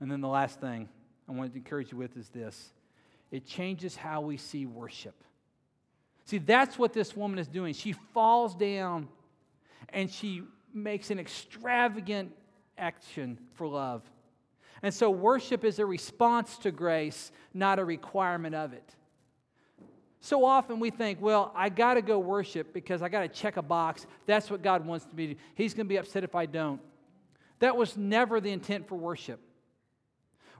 And 0.00 0.10
then 0.10 0.22
the 0.22 0.28
last 0.28 0.62
thing 0.62 0.88
I 1.28 1.32
want 1.32 1.52
to 1.52 1.58
encourage 1.58 1.92
you 1.92 1.98
with 1.98 2.16
is 2.16 2.30
this 2.30 2.72
it 3.30 3.44
changes 3.44 3.96
how 3.96 4.22
we 4.22 4.38
see 4.38 4.64
worship. 4.64 5.22
See, 6.24 6.38
that's 6.38 6.78
what 6.78 6.94
this 6.94 7.14
woman 7.14 7.38
is 7.38 7.48
doing. 7.48 7.74
She 7.74 7.92
falls 7.92 8.54
down 8.54 9.08
and 9.90 10.10
she 10.10 10.42
makes 10.72 11.10
an 11.10 11.18
extravagant 11.18 12.32
action 12.78 13.38
for 13.56 13.66
love. 13.68 14.00
And 14.84 14.92
so, 14.92 15.10
worship 15.10 15.64
is 15.64 15.78
a 15.78 15.86
response 15.86 16.58
to 16.58 16.70
grace, 16.70 17.32
not 17.54 17.78
a 17.78 17.84
requirement 17.86 18.54
of 18.54 18.74
it. 18.74 18.94
So 20.20 20.44
often 20.44 20.78
we 20.78 20.90
think, 20.90 21.22
well, 21.22 21.52
I 21.56 21.70
got 21.70 21.94
to 21.94 22.02
go 22.02 22.18
worship 22.18 22.74
because 22.74 23.00
I 23.00 23.08
got 23.08 23.22
to 23.22 23.28
check 23.28 23.56
a 23.56 23.62
box. 23.62 24.06
That's 24.26 24.50
what 24.50 24.60
God 24.60 24.84
wants 24.84 25.06
me 25.14 25.28
to 25.28 25.34
do. 25.34 25.40
He's 25.54 25.72
going 25.72 25.86
to 25.86 25.88
be 25.88 25.96
upset 25.96 26.22
if 26.22 26.34
I 26.34 26.44
don't. 26.44 26.82
That 27.60 27.78
was 27.78 27.96
never 27.96 28.42
the 28.42 28.50
intent 28.50 28.86
for 28.86 28.96
worship. 28.96 29.40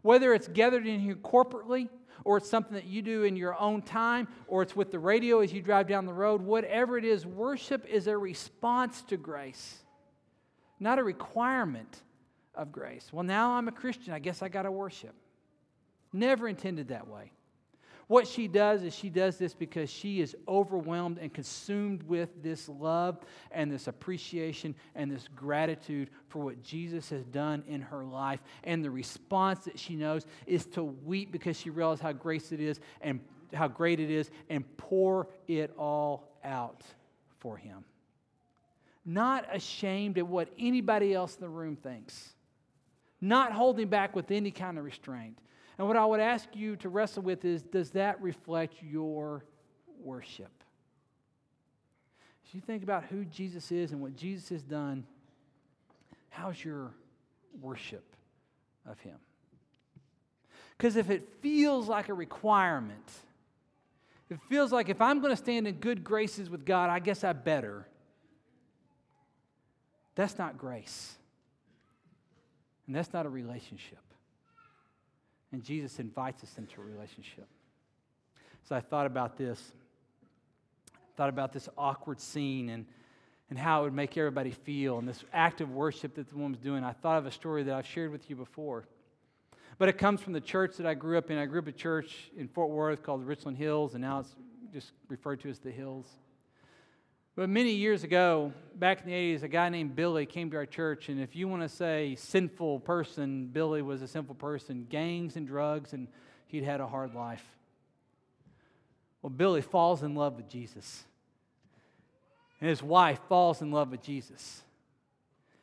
Whether 0.00 0.32
it's 0.32 0.48
gathered 0.48 0.86
in 0.86 1.00
here 1.00 1.16
corporately, 1.16 1.90
or 2.24 2.38
it's 2.38 2.48
something 2.48 2.74
that 2.74 2.86
you 2.86 3.02
do 3.02 3.24
in 3.24 3.36
your 3.36 3.60
own 3.60 3.82
time, 3.82 4.26
or 4.48 4.62
it's 4.62 4.74
with 4.74 4.90
the 4.90 4.98
radio 4.98 5.40
as 5.40 5.52
you 5.52 5.60
drive 5.60 5.86
down 5.86 6.06
the 6.06 6.14
road, 6.14 6.40
whatever 6.40 6.96
it 6.96 7.04
is, 7.04 7.26
worship 7.26 7.84
is 7.84 8.06
a 8.06 8.16
response 8.16 9.02
to 9.02 9.18
grace, 9.18 9.80
not 10.80 10.98
a 10.98 11.04
requirement 11.04 12.00
of 12.54 12.72
grace. 12.72 13.08
Well, 13.12 13.24
now 13.24 13.52
I'm 13.52 13.68
a 13.68 13.72
Christian. 13.72 14.12
I 14.12 14.18
guess 14.18 14.42
I 14.42 14.48
got 14.48 14.62
to 14.62 14.70
worship. 14.70 15.14
Never 16.12 16.48
intended 16.48 16.88
that 16.88 17.08
way. 17.08 17.32
What 18.06 18.28
she 18.28 18.48
does 18.48 18.82
is 18.82 18.94
she 18.94 19.08
does 19.08 19.38
this 19.38 19.54
because 19.54 19.88
she 19.88 20.20
is 20.20 20.36
overwhelmed 20.46 21.18
and 21.18 21.32
consumed 21.32 22.02
with 22.02 22.42
this 22.42 22.68
love 22.68 23.18
and 23.50 23.72
this 23.72 23.86
appreciation 23.86 24.74
and 24.94 25.10
this 25.10 25.26
gratitude 25.34 26.10
for 26.28 26.44
what 26.44 26.62
Jesus 26.62 27.08
has 27.08 27.24
done 27.24 27.64
in 27.66 27.80
her 27.80 28.04
life. 28.04 28.40
And 28.64 28.84
the 28.84 28.90
response 28.90 29.64
that 29.64 29.78
she 29.78 29.96
knows 29.96 30.26
is 30.46 30.66
to 30.66 30.84
weep 30.84 31.32
because 31.32 31.58
she 31.58 31.70
realizes 31.70 32.02
how 32.02 32.12
great 32.12 32.52
it 32.52 32.60
is 32.60 32.78
and 33.00 33.20
how 33.54 33.68
great 33.68 34.00
it 34.00 34.10
is 34.10 34.30
and 34.50 34.64
pour 34.76 35.28
it 35.48 35.72
all 35.78 36.28
out 36.44 36.82
for 37.38 37.56
him. 37.56 37.84
Not 39.06 39.46
ashamed 39.54 40.18
of 40.18 40.28
what 40.28 40.48
anybody 40.58 41.14
else 41.14 41.36
in 41.36 41.40
the 41.40 41.48
room 41.48 41.76
thinks, 41.76 42.33
not 43.28 43.52
holding 43.52 43.88
back 43.88 44.14
with 44.14 44.30
any 44.30 44.50
kind 44.50 44.78
of 44.78 44.84
restraint 44.84 45.38
and 45.78 45.88
what 45.88 45.96
I 45.96 46.04
would 46.04 46.20
ask 46.20 46.48
you 46.54 46.76
to 46.76 46.88
wrestle 46.88 47.22
with 47.22 47.44
is 47.44 47.62
does 47.62 47.90
that 47.90 48.20
reflect 48.22 48.74
your 48.82 49.44
worship? 50.02 50.52
As 52.46 52.54
you 52.54 52.60
think 52.60 52.82
about 52.82 53.04
who 53.04 53.24
Jesus 53.24 53.72
is 53.72 53.92
and 53.92 54.00
what 54.00 54.16
Jesus 54.16 54.50
has 54.50 54.62
done, 54.62 55.04
how's 56.30 56.62
your 56.62 56.92
worship 57.60 58.04
of 58.86 58.98
him? 59.00 59.16
Because 60.76 60.96
if 60.96 61.10
it 61.10 61.28
feels 61.40 61.88
like 61.88 62.08
a 62.08 62.14
requirement, 62.14 63.10
it 64.30 64.38
feels 64.48 64.70
like 64.70 64.88
if 64.88 65.00
I'm 65.00 65.20
going 65.20 65.32
to 65.32 65.36
stand 65.36 65.66
in 65.66 65.76
good 65.76 66.04
graces 66.04 66.48
with 66.48 66.64
God, 66.64 66.90
I 66.90 66.98
guess 66.98 67.24
I 67.24 67.32
better. 67.32 67.86
That's 70.14 70.38
not 70.38 70.56
grace. 70.56 71.16
And 72.86 72.94
that's 72.94 73.12
not 73.12 73.26
a 73.26 73.28
relationship. 73.28 73.98
And 75.52 75.62
Jesus 75.62 75.98
invites 75.98 76.42
us 76.42 76.58
into 76.58 76.80
a 76.80 76.84
relationship. 76.84 77.46
So 78.68 78.74
I 78.74 78.80
thought 78.80 79.06
about 79.06 79.36
this, 79.36 79.72
thought 81.16 81.28
about 81.28 81.52
this 81.52 81.68
awkward 81.78 82.20
scene 82.20 82.70
and, 82.70 82.86
and 83.50 83.58
how 83.58 83.80
it 83.80 83.84
would 83.84 83.94
make 83.94 84.16
everybody 84.16 84.50
feel 84.50 84.98
and 84.98 85.08
this 85.08 85.22
act 85.32 85.60
of 85.60 85.70
worship 85.70 86.14
that 86.16 86.28
the 86.28 86.36
woman's 86.36 86.58
doing. 86.58 86.82
I 86.82 86.92
thought 86.92 87.18
of 87.18 87.26
a 87.26 87.30
story 87.30 87.62
that 87.64 87.74
I've 87.74 87.86
shared 87.86 88.10
with 88.10 88.28
you 88.28 88.36
before. 88.36 88.84
But 89.78 89.88
it 89.88 89.98
comes 89.98 90.20
from 90.20 90.32
the 90.32 90.40
church 90.40 90.76
that 90.76 90.86
I 90.86 90.94
grew 90.94 91.18
up 91.18 91.30
in. 91.30 91.38
I 91.38 91.46
grew 91.46 91.58
up 91.58 91.66
a 91.66 91.72
church 91.72 92.30
in 92.36 92.48
Fort 92.48 92.70
Worth 92.70 93.02
called 93.02 93.24
Richland 93.26 93.58
Hills, 93.58 93.94
and 93.94 94.02
now 94.02 94.20
it's 94.20 94.34
just 94.72 94.92
referred 95.08 95.40
to 95.40 95.50
as 95.50 95.58
the 95.58 95.70
Hills. 95.70 96.06
But 97.36 97.48
many 97.48 97.72
years 97.72 98.04
ago, 98.04 98.52
back 98.76 99.00
in 99.00 99.06
the 99.06 99.12
80s, 99.12 99.42
a 99.42 99.48
guy 99.48 99.68
named 99.68 99.96
Billy 99.96 100.24
came 100.24 100.50
to 100.52 100.56
our 100.56 100.66
church. 100.66 101.08
And 101.08 101.20
if 101.20 101.34
you 101.34 101.48
want 101.48 101.62
to 101.62 101.68
say 101.68 102.14
sinful 102.16 102.80
person, 102.80 103.46
Billy 103.46 103.82
was 103.82 104.02
a 104.02 104.08
sinful 104.08 104.36
person, 104.36 104.86
gangs 104.88 105.34
and 105.34 105.44
drugs, 105.44 105.94
and 105.94 106.06
he'd 106.46 106.62
had 106.62 106.80
a 106.80 106.86
hard 106.86 107.12
life. 107.12 107.44
Well, 109.20 109.30
Billy 109.30 109.62
falls 109.62 110.04
in 110.04 110.14
love 110.14 110.36
with 110.36 110.48
Jesus. 110.48 111.02
And 112.60 112.70
his 112.70 112.82
wife 112.82 113.18
falls 113.28 113.62
in 113.62 113.72
love 113.72 113.90
with 113.90 114.02
Jesus. 114.02 114.62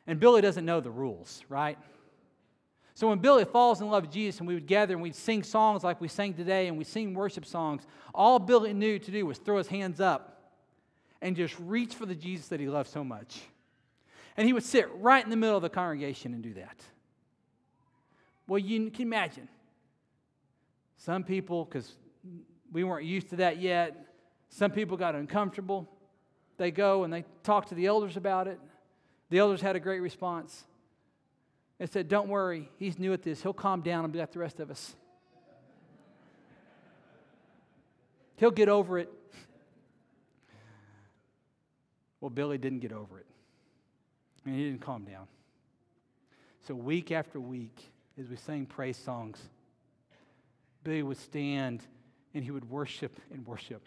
And 0.06 0.20
Billy 0.20 0.42
doesn't 0.42 0.66
know 0.66 0.80
the 0.80 0.90
rules, 0.90 1.42
right? 1.48 1.78
So 2.94 3.08
when 3.08 3.18
Billy 3.18 3.46
falls 3.46 3.80
in 3.80 3.88
love 3.88 4.02
with 4.02 4.12
Jesus 4.12 4.40
and 4.40 4.46
we 4.46 4.52
would 4.54 4.66
gather 4.66 4.92
and 4.92 5.02
we'd 5.02 5.14
sing 5.14 5.42
songs 5.42 5.82
like 5.82 6.02
we 6.02 6.08
sang 6.08 6.34
today 6.34 6.68
and 6.68 6.76
we 6.76 6.84
sing 6.84 7.14
worship 7.14 7.46
songs, 7.46 7.86
all 8.14 8.38
Billy 8.38 8.74
knew 8.74 8.98
to 8.98 9.10
do 9.10 9.24
was 9.24 9.38
throw 9.38 9.56
his 9.56 9.68
hands 9.68 10.00
up 10.00 10.31
and 11.22 11.36
just 11.36 11.54
reach 11.60 11.94
for 11.94 12.04
the 12.04 12.14
Jesus 12.14 12.48
that 12.48 12.60
he 12.60 12.68
loved 12.68 12.90
so 12.90 13.02
much. 13.02 13.40
And 14.36 14.46
he 14.46 14.52
would 14.52 14.64
sit 14.64 14.88
right 14.96 15.22
in 15.22 15.30
the 15.30 15.36
middle 15.36 15.56
of 15.56 15.62
the 15.62 15.70
congregation 15.70 16.34
and 16.34 16.42
do 16.42 16.54
that. 16.54 16.76
Well, 18.48 18.58
you 18.58 18.90
can 18.90 19.02
imagine. 19.02 19.48
Some 20.98 21.22
people, 21.22 21.64
because 21.64 21.90
we 22.72 22.84
weren't 22.84 23.06
used 23.06 23.30
to 23.30 23.36
that 23.36 23.58
yet, 23.58 24.06
some 24.50 24.72
people 24.72 24.96
got 24.96 25.14
uncomfortable. 25.14 25.88
They 26.58 26.70
go 26.70 27.04
and 27.04 27.12
they 27.12 27.24
talk 27.44 27.66
to 27.68 27.74
the 27.74 27.86
elders 27.86 28.16
about 28.16 28.48
it. 28.48 28.58
The 29.30 29.38
elders 29.38 29.60
had 29.60 29.76
a 29.76 29.80
great 29.80 30.00
response. 30.00 30.64
They 31.78 31.86
said, 31.86 32.08
Don't 32.08 32.28
worry, 32.28 32.68
he's 32.78 32.98
new 32.98 33.12
at 33.12 33.22
this. 33.22 33.42
He'll 33.42 33.52
calm 33.52 33.80
down 33.80 34.04
and 34.04 34.12
be 34.12 34.18
like 34.18 34.32
the 34.32 34.38
rest 34.38 34.60
of 34.60 34.70
us. 34.70 34.94
He'll 38.36 38.50
get 38.50 38.68
over 38.68 38.98
it. 38.98 39.08
Well, 42.22 42.30
Billy 42.30 42.56
didn't 42.56 42.78
get 42.78 42.92
over 42.92 43.18
it, 43.18 43.26
and 44.46 44.54
he 44.54 44.64
didn't 44.64 44.80
calm 44.80 45.04
down. 45.04 45.26
So, 46.68 46.72
week 46.72 47.10
after 47.10 47.40
week, 47.40 47.90
as 48.16 48.28
we 48.28 48.36
sang 48.36 48.64
praise 48.64 48.96
songs, 48.96 49.40
Billy 50.84 51.02
would 51.02 51.16
stand 51.16 51.82
and 52.32 52.44
he 52.44 52.52
would 52.52 52.70
worship 52.70 53.18
and 53.32 53.44
worship. 53.44 53.84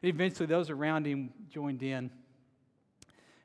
And 0.00 0.14
eventually, 0.14 0.46
those 0.46 0.70
around 0.70 1.08
him 1.08 1.30
joined 1.50 1.82
in, 1.82 2.08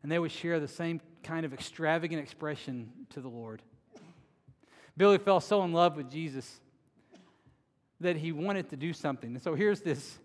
and 0.04 0.12
they 0.12 0.19
would 0.19 0.32
share 0.32 0.60
the 0.60 0.67
same 0.67 1.01
kind 1.23 1.43
of 1.43 1.51
extravagant 1.51 2.21
expression 2.21 2.91
to 3.10 3.21
the 3.21 3.27
Lord. 3.27 3.63
Billy 4.95 5.17
fell 5.17 5.39
so 5.39 5.63
in 5.63 5.73
love 5.73 5.97
with 5.97 6.12
Jesus 6.12 6.60
that 8.01 8.17
he 8.17 8.32
wanted 8.32 8.69
to 8.69 8.75
do 8.75 8.93
something. 8.93 9.32
And 9.32 9.41
so 9.41 9.56
here's 9.56 9.82
this 9.82 10.19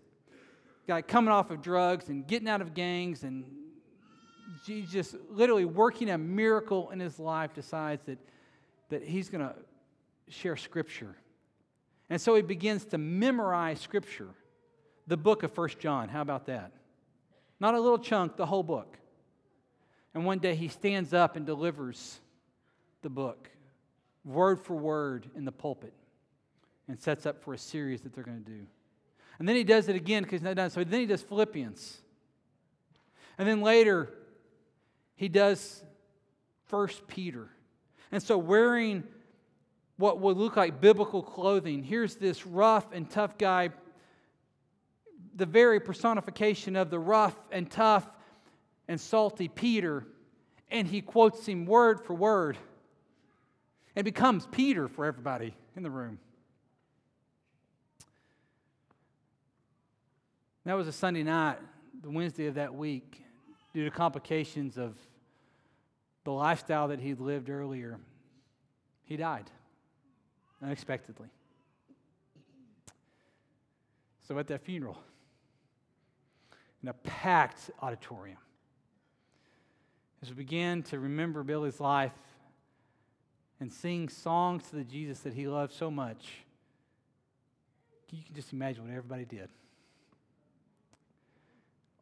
guy 0.87 1.01
coming 1.01 1.31
off 1.31 1.51
of 1.51 1.61
drugs 1.61 2.07
and 2.07 2.25
getting 2.25 2.47
out 2.47 2.61
of 2.61 2.73
gangs 2.73 3.23
and 3.23 3.43
he's 4.65 4.89
just 4.89 5.15
literally 5.29 5.65
working 5.65 6.09
a 6.09 6.17
miracle 6.17 6.89
in 6.91 6.99
his 6.99 7.19
life 7.19 7.53
decides 7.53 8.03
that, 8.05 8.17
that 8.89 9.03
he's 9.03 9.29
going 9.29 9.45
to 9.45 9.53
share 10.29 10.55
scripture. 10.55 11.15
And 12.09 12.19
so 12.21 12.35
he 12.35 12.41
begins 12.41 12.85
to 12.85 12.97
memorize 12.97 13.81
scripture 13.81 14.29
the 15.07 15.17
book 15.17 15.43
of 15.43 15.51
First 15.51 15.79
john. 15.79 16.07
How 16.09 16.21
about 16.21 16.45
that? 16.45 16.71
Not 17.59 17.75
a 17.75 17.79
little 17.79 17.99
chunk 17.99 18.37
the 18.37 18.45
whole 18.45 18.63
book. 18.63 18.97
And 20.13 20.25
one 20.25 20.39
day 20.39 20.55
he 20.55 20.67
stands 20.69 21.13
up 21.13 21.35
and 21.35 21.45
delivers 21.45 22.19
the 23.01 23.09
book 23.09 23.49
word 24.23 24.59
for 24.59 24.75
word 24.75 25.29
in 25.35 25.45
the 25.45 25.51
pulpit 25.51 25.93
and 26.87 26.99
sets 26.99 27.25
up 27.25 27.41
for 27.41 27.53
a 27.53 27.57
series 27.57 28.01
that 28.01 28.13
they're 28.13 28.23
going 28.23 28.43
to 28.43 28.49
do 28.49 28.65
and 29.39 29.47
then 29.47 29.55
he 29.55 29.63
does 29.63 29.87
it 29.87 29.95
again 29.95 30.23
because 30.23 30.39
he's 30.39 30.45
not 30.45 30.55
done. 30.55 30.69
So 30.69 30.83
then 30.83 31.01
he 31.01 31.05
does 31.05 31.21
Philippians. 31.21 31.99
And 33.37 33.47
then 33.47 33.61
later, 33.61 34.09
he 35.15 35.29
does 35.29 35.83
First 36.65 37.07
Peter. 37.07 37.49
And 38.11 38.21
so, 38.21 38.37
wearing 38.37 39.03
what 39.97 40.19
would 40.19 40.37
look 40.37 40.55
like 40.55 40.79
biblical 40.79 41.21
clothing, 41.21 41.83
here's 41.83 42.15
this 42.15 42.45
rough 42.45 42.91
and 42.91 43.09
tough 43.09 43.37
guy, 43.37 43.69
the 45.35 45.45
very 45.45 45.79
personification 45.79 46.75
of 46.75 46.89
the 46.89 46.99
rough 46.99 47.35
and 47.51 47.69
tough 47.69 48.07
and 48.87 48.99
salty 48.99 49.47
Peter, 49.47 50.05
and 50.71 50.87
he 50.87 51.01
quotes 51.01 51.47
him 51.47 51.65
word 51.65 52.03
for 52.05 52.13
word 52.13 52.57
and 53.95 54.05
becomes 54.05 54.47
Peter 54.51 54.87
for 54.87 55.05
everybody 55.05 55.55
in 55.75 55.83
the 55.83 55.89
room. 55.89 56.19
That 60.67 60.75
was 60.75 60.89
a 60.89 60.91
Sunday 60.91 61.23
night, 61.23 61.59
the 62.01 62.09
Wednesday 62.09 62.47
of 62.47 62.55
that 62.55 62.75
week, 62.75 63.23
due 63.73 63.85
to 63.85 63.89
complications 63.89 64.77
of 64.77 64.97
the 66.25 66.31
lifestyle 66.31 66.89
that 66.89 66.99
he'd 66.99 67.21
lived 67.21 67.49
earlier. 67.49 67.97
He 69.05 69.15
died 69.15 69.49
unexpectedly. 70.61 71.29
So 74.27 74.37
at 74.37 74.47
that 74.47 74.59
funeral, 74.59 74.97
in 76.83 76.89
a 76.89 76.93
packed 76.93 77.71
auditorium, 77.81 78.39
as 80.21 80.27
we 80.27 80.35
began 80.35 80.83
to 80.83 80.99
remember 80.99 81.43
Billy's 81.43 81.79
life 81.79 82.11
and 83.61 83.71
sing 83.71 84.09
songs 84.09 84.63
to 84.71 84.75
the 84.75 84.83
Jesus 84.83 85.19
that 85.19 85.33
he 85.33 85.47
loved 85.47 85.71
so 85.71 85.89
much, 85.89 86.27
you 88.11 88.21
can 88.21 88.35
just 88.35 88.51
imagine 88.51 88.83
what 88.83 88.91
everybody 88.91 89.23
did. 89.23 89.47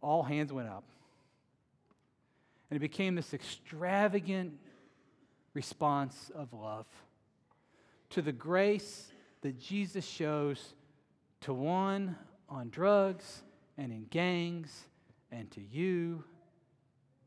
All 0.05 0.21
hands 0.21 0.53
went 0.53 0.69
up. 0.69 0.83
And 2.69 2.77
it 2.77 2.79
became 2.79 3.15
this 3.15 3.33
extravagant 3.33 4.53
response 5.55 6.31
of 6.35 6.53
love 6.53 6.85
to 8.11 8.21
the 8.21 8.31
grace 8.31 9.07
that 9.41 9.59
Jesus 9.59 10.05
shows 10.05 10.75
to 11.41 11.55
one 11.55 12.15
on 12.47 12.69
drugs 12.69 13.41
and 13.79 13.91
in 13.91 14.05
gangs 14.11 14.85
and 15.31 15.49
to 15.51 15.61
you 15.61 16.23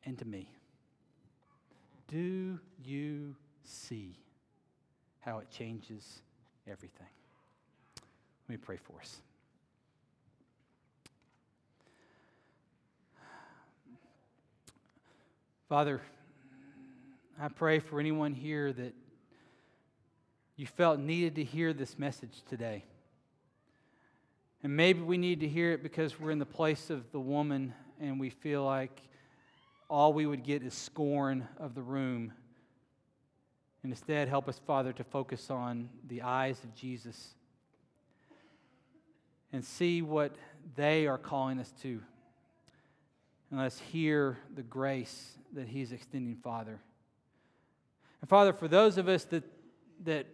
and 0.05 0.17
to 0.17 0.25
me. 0.25 0.49
Do 2.07 2.61
you 2.85 3.35
see 3.65 4.21
how 5.19 5.39
it 5.41 5.51
changes 5.51 6.23
everything? 6.71 7.09
Let 8.49 8.61
me 8.61 8.65
pray 8.65 8.77
for 8.77 9.01
us. 9.01 9.21
Father, 15.69 16.01
I 17.39 17.49
pray 17.49 17.79
for 17.79 18.01
anyone 18.01 18.33
here 18.33 18.73
that 18.73 18.95
you 20.57 20.67
felt 20.67 20.99
needed 20.99 21.35
to 21.35 21.45
hear 21.45 21.75
this 21.75 21.99
message 21.99 22.41
today. 22.49 22.85
And 24.63 24.75
maybe 24.75 25.03
we 25.03 25.19
need 25.19 25.41
to 25.41 25.47
hear 25.47 25.73
it 25.73 25.83
because 25.83 26.19
we're 26.19 26.31
in 26.31 26.39
the 26.39 26.47
place 26.47 26.89
of 26.89 27.13
the 27.13 27.21
woman 27.21 27.75
and 28.01 28.19
we 28.19 28.31
feel 28.31 28.65
like 28.65 28.99
all 29.91 30.15
we 30.15 30.25
would 30.25 30.43
get 30.43 30.63
is 30.63 30.73
scorn 30.73 31.47
of 31.59 31.75
the 31.75 31.83
room. 31.83 32.33
And 33.83 33.93
instead, 33.93 34.27
help 34.27 34.49
us, 34.49 34.59
Father, 34.67 34.95
to 34.95 35.05
focus 35.05 35.51
on 35.51 35.91
the 36.09 36.23
eyes 36.23 36.65
of 36.65 36.75
Jesus 36.75 37.35
and 39.53 39.63
see 39.63 40.01
what 40.01 40.35
they 40.77 41.07
are 41.07 41.19
calling 41.19 41.59
us 41.59 41.75
to. 41.83 42.01
And 43.51 43.61
let's 43.61 43.79
hear 43.79 44.39
the 44.55 44.63
grace 44.63 45.39
that 45.55 45.69
He's 45.69 45.93
extending, 45.93 46.37
Father. 46.37 46.81
And 48.21 48.29
Father, 48.29 48.53
for 48.53 48.69
those 48.69 48.99
of 48.99 49.09
us 49.09 49.25
that, 49.27 49.45
that 50.05 50.27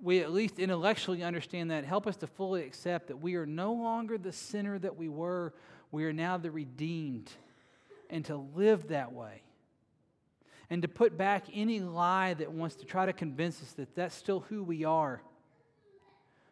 we 0.00 0.20
at 0.20 0.32
least 0.32 0.58
intellectually 0.58 1.22
understand 1.22 1.70
that, 1.70 1.84
help 1.84 2.06
us 2.06 2.16
to 2.18 2.26
fully 2.26 2.64
accept 2.64 3.08
that 3.08 3.16
we 3.16 3.36
are 3.36 3.46
no 3.46 3.72
longer 3.72 4.18
the 4.18 4.32
sinner 4.32 4.78
that 4.78 4.96
we 4.96 5.08
were. 5.08 5.54
We 5.92 6.04
are 6.04 6.12
now 6.12 6.36
the 6.36 6.50
redeemed 6.50 7.30
and 8.10 8.24
to 8.26 8.36
live 8.36 8.88
that 8.88 9.12
way. 9.12 9.42
And 10.70 10.82
to 10.82 10.88
put 10.88 11.16
back 11.16 11.44
any 11.52 11.80
lie 11.80 12.34
that 12.34 12.50
wants 12.50 12.76
to 12.76 12.84
try 12.84 13.06
to 13.06 13.12
convince 13.12 13.62
us 13.62 13.72
that 13.72 13.94
that's 13.94 14.14
still 14.14 14.40
who 14.40 14.64
we 14.64 14.84
are, 14.84 15.22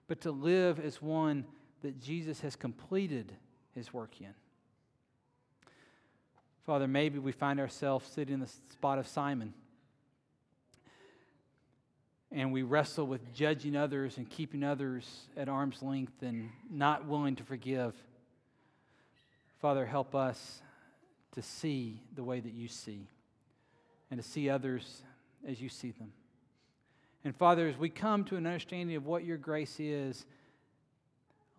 but 0.06 0.20
to 0.22 0.30
live 0.30 0.78
as 0.78 1.02
one 1.02 1.44
that 1.82 2.00
Jesus 2.00 2.40
has 2.40 2.54
completed 2.54 3.32
his 3.74 3.92
work 3.92 4.20
in. 4.20 4.34
Father, 6.64 6.86
maybe 6.86 7.18
we 7.18 7.32
find 7.32 7.58
ourselves 7.58 8.06
sitting 8.12 8.34
in 8.34 8.40
the 8.40 8.50
spot 8.70 8.98
of 8.98 9.06
Simon 9.06 9.52
and 12.34 12.52
we 12.52 12.62
wrestle 12.62 13.06
with 13.06 13.34
judging 13.34 13.76
others 13.76 14.16
and 14.16 14.28
keeping 14.28 14.64
others 14.64 15.26
at 15.36 15.48
arm's 15.48 15.82
length 15.82 16.22
and 16.22 16.50
not 16.70 17.06
willing 17.06 17.36
to 17.36 17.44
forgive. 17.44 17.94
Father, 19.60 19.84
help 19.84 20.14
us 20.14 20.62
to 21.32 21.42
see 21.42 22.00
the 22.14 22.24
way 22.24 22.40
that 22.40 22.52
you 22.52 22.68
see 22.68 23.06
and 24.10 24.22
to 24.22 24.26
see 24.26 24.48
others 24.48 25.02
as 25.46 25.60
you 25.60 25.68
see 25.68 25.90
them. 25.90 26.12
And 27.24 27.36
Father, 27.36 27.68
as 27.68 27.76
we 27.76 27.88
come 27.88 28.24
to 28.24 28.36
an 28.36 28.46
understanding 28.46 28.96
of 28.96 29.06
what 29.06 29.24
your 29.24 29.36
grace 29.36 29.78
is, 29.78 30.24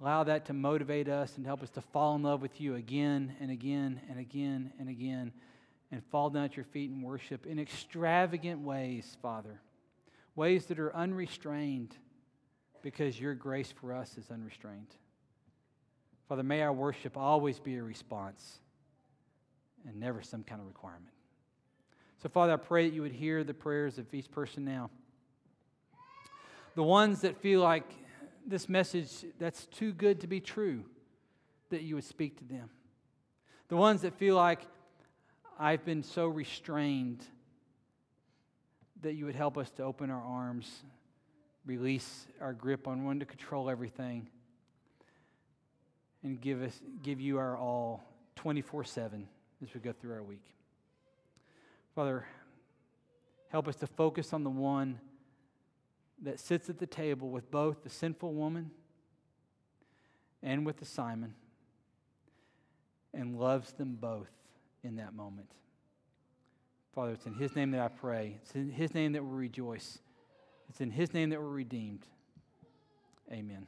allow 0.03 0.25
that 0.25 0.43
to 0.43 0.51
motivate 0.51 1.07
us 1.07 1.37
and 1.37 1.45
help 1.45 1.63
us 1.63 1.69
to 1.69 1.79
fall 1.79 2.13
in 2.15 2.23
love 2.23 2.41
with 2.41 2.59
you 2.59 2.75
again 2.75 3.33
and 3.39 3.49
again 3.49 4.01
and 4.09 4.19
again 4.19 4.73
and 4.77 4.89
again 4.89 5.31
and 5.93 6.03
fall 6.11 6.29
down 6.29 6.43
at 6.43 6.57
your 6.57 6.65
feet 6.65 6.89
and 6.89 7.01
worship 7.01 7.45
in 7.45 7.57
extravagant 7.57 8.59
ways, 8.59 9.15
Father. 9.21 9.61
Ways 10.35 10.65
that 10.65 10.77
are 10.77 10.93
unrestrained 10.93 11.95
because 12.81 13.17
your 13.17 13.33
grace 13.33 13.71
for 13.71 13.93
us 13.93 14.17
is 14.17 14.29
unrestrained. 14.29 14.93
Father, 16.27 16.43
may 16.43 16.61
our 16.63 16.73
worship 16.73 17.15
always 17.15 17.61
be 17.61 17.77
a 17.77 17.83
response 17.83 18.59
and 19.87 20.01
never 20.01 20.21
some 20.21 20.43
kind 20.43 20.59
of 20.59 20.67
requirement. 20.67 21.13
So, 22.21 22.27
Father, 22.27 22.51
I 22.51 22.57
pray 22.57 22.89
that 22.89 22.93
you 22.93 23.03
would 23.03 23.13
hear 23.13 23.45
the 23.45 23.53
prayers 23.53 23.97
of 23.97 24.13
each 24.13 24.29
person 24.29 24.65
now. 24.65 24.89
The 26.75 26.83
ones 26.83 27.21
that 27.21 27.37
feel 27.37 27.61
like 27.61 27.89
this 28.45 28.67
message 28.67 29.25
that's 29.39 29.65
too 29.67 29.93
good 29.93 30.21
to 30.21 30.27
be 30.27 30.39
true, 30.39 30.83
that 31.69 31.81
you 31.81 31.95
would 31.95 32.03
speak 32.03 32.37
to 32.37 32.45
them. 32.45 32.69
The 33.69 33.75
ones 33.75 34.01
that 34.01 34.13
feel 34.13 34.35
like 34.35 34.67
I've 35.57 35.85
been 35.85 36.03
so 36.03 36.27
restrained 36.27 37.25
that 39.01 39.13
you 39.13 39.25
would 39.25 39.35
help 39.35 39.57
us 39.57 39.69
to 39.71 39.83
open 39.83 40.09
our 40.09 40.21
arms, 40.21 40.83
release 41.65 42.27
our 42.39 42.53
grip 42.53 42.87
on 42.87 43.03
one 43.05 43.19
to 43.19 43.25
control 43.25 43.69
everything, 43.69 44.29
and 46.23 46.39
give 46.39 46.61
us 46.61 46.81
give 47.01 47.19
you 47.19 47.37
our 47.37 47.57
all 47.57 48.03
24/7 48.35 49.27
as 49.61 49.73
we 49.73 49.79
go 49.79 49.91
through 49.91 50.13
our 50.13 50.23
week. 50.23 50.43
Father, 51.95 52.25
help 53.49 53.67
us 53.67 53.75
to 53.77 53.87
focus 53.87 54.33
on 54.33 54.43
the 54.43 54.49
one 54.49 54.99
that 56.21 56.39
sits 56.39 56.69
at 56.69 56.79
the 56.79 56.87
table 56.87 57.29
with 57.29 57.51
both 57.51 57.83
the 57.83 57.89
sinful 57.89 58.33
woman 58.33 58.71
and 60.41 60.65
with 60.65 60.77
the 60.77 60.85
Simon 60.85 61.33
and 63.13 63.39
loves 63.39 63.73
them 63.73 63.97
both 63.99 64.29
in 64.83 64.97
that 64.97 65.13
moment. 65.13 65.49
Father, 66.93 67.13
it's 67.13 67.25
in 67.25 67.33
His 67.33 67.55
name 67.55 67.71
that 67.71 67.81
I 67.81 67.87
pray. 67.87 68.39
It's 68.43 68.55
in 68.55 68.69
His 68.69 68.93
name 68.93 69.13
that 69.13 69.23
we 69.23 69.35
rejoice. 69.35 69.99
It's 70.69 70.81
in 70.81 70.91
His 70.91 71.13
name 71.13 71.29
that 71.31 71.41
we're 71.41 71.47
redeemed. 71.47 72.05
Amen. 73.31 73.67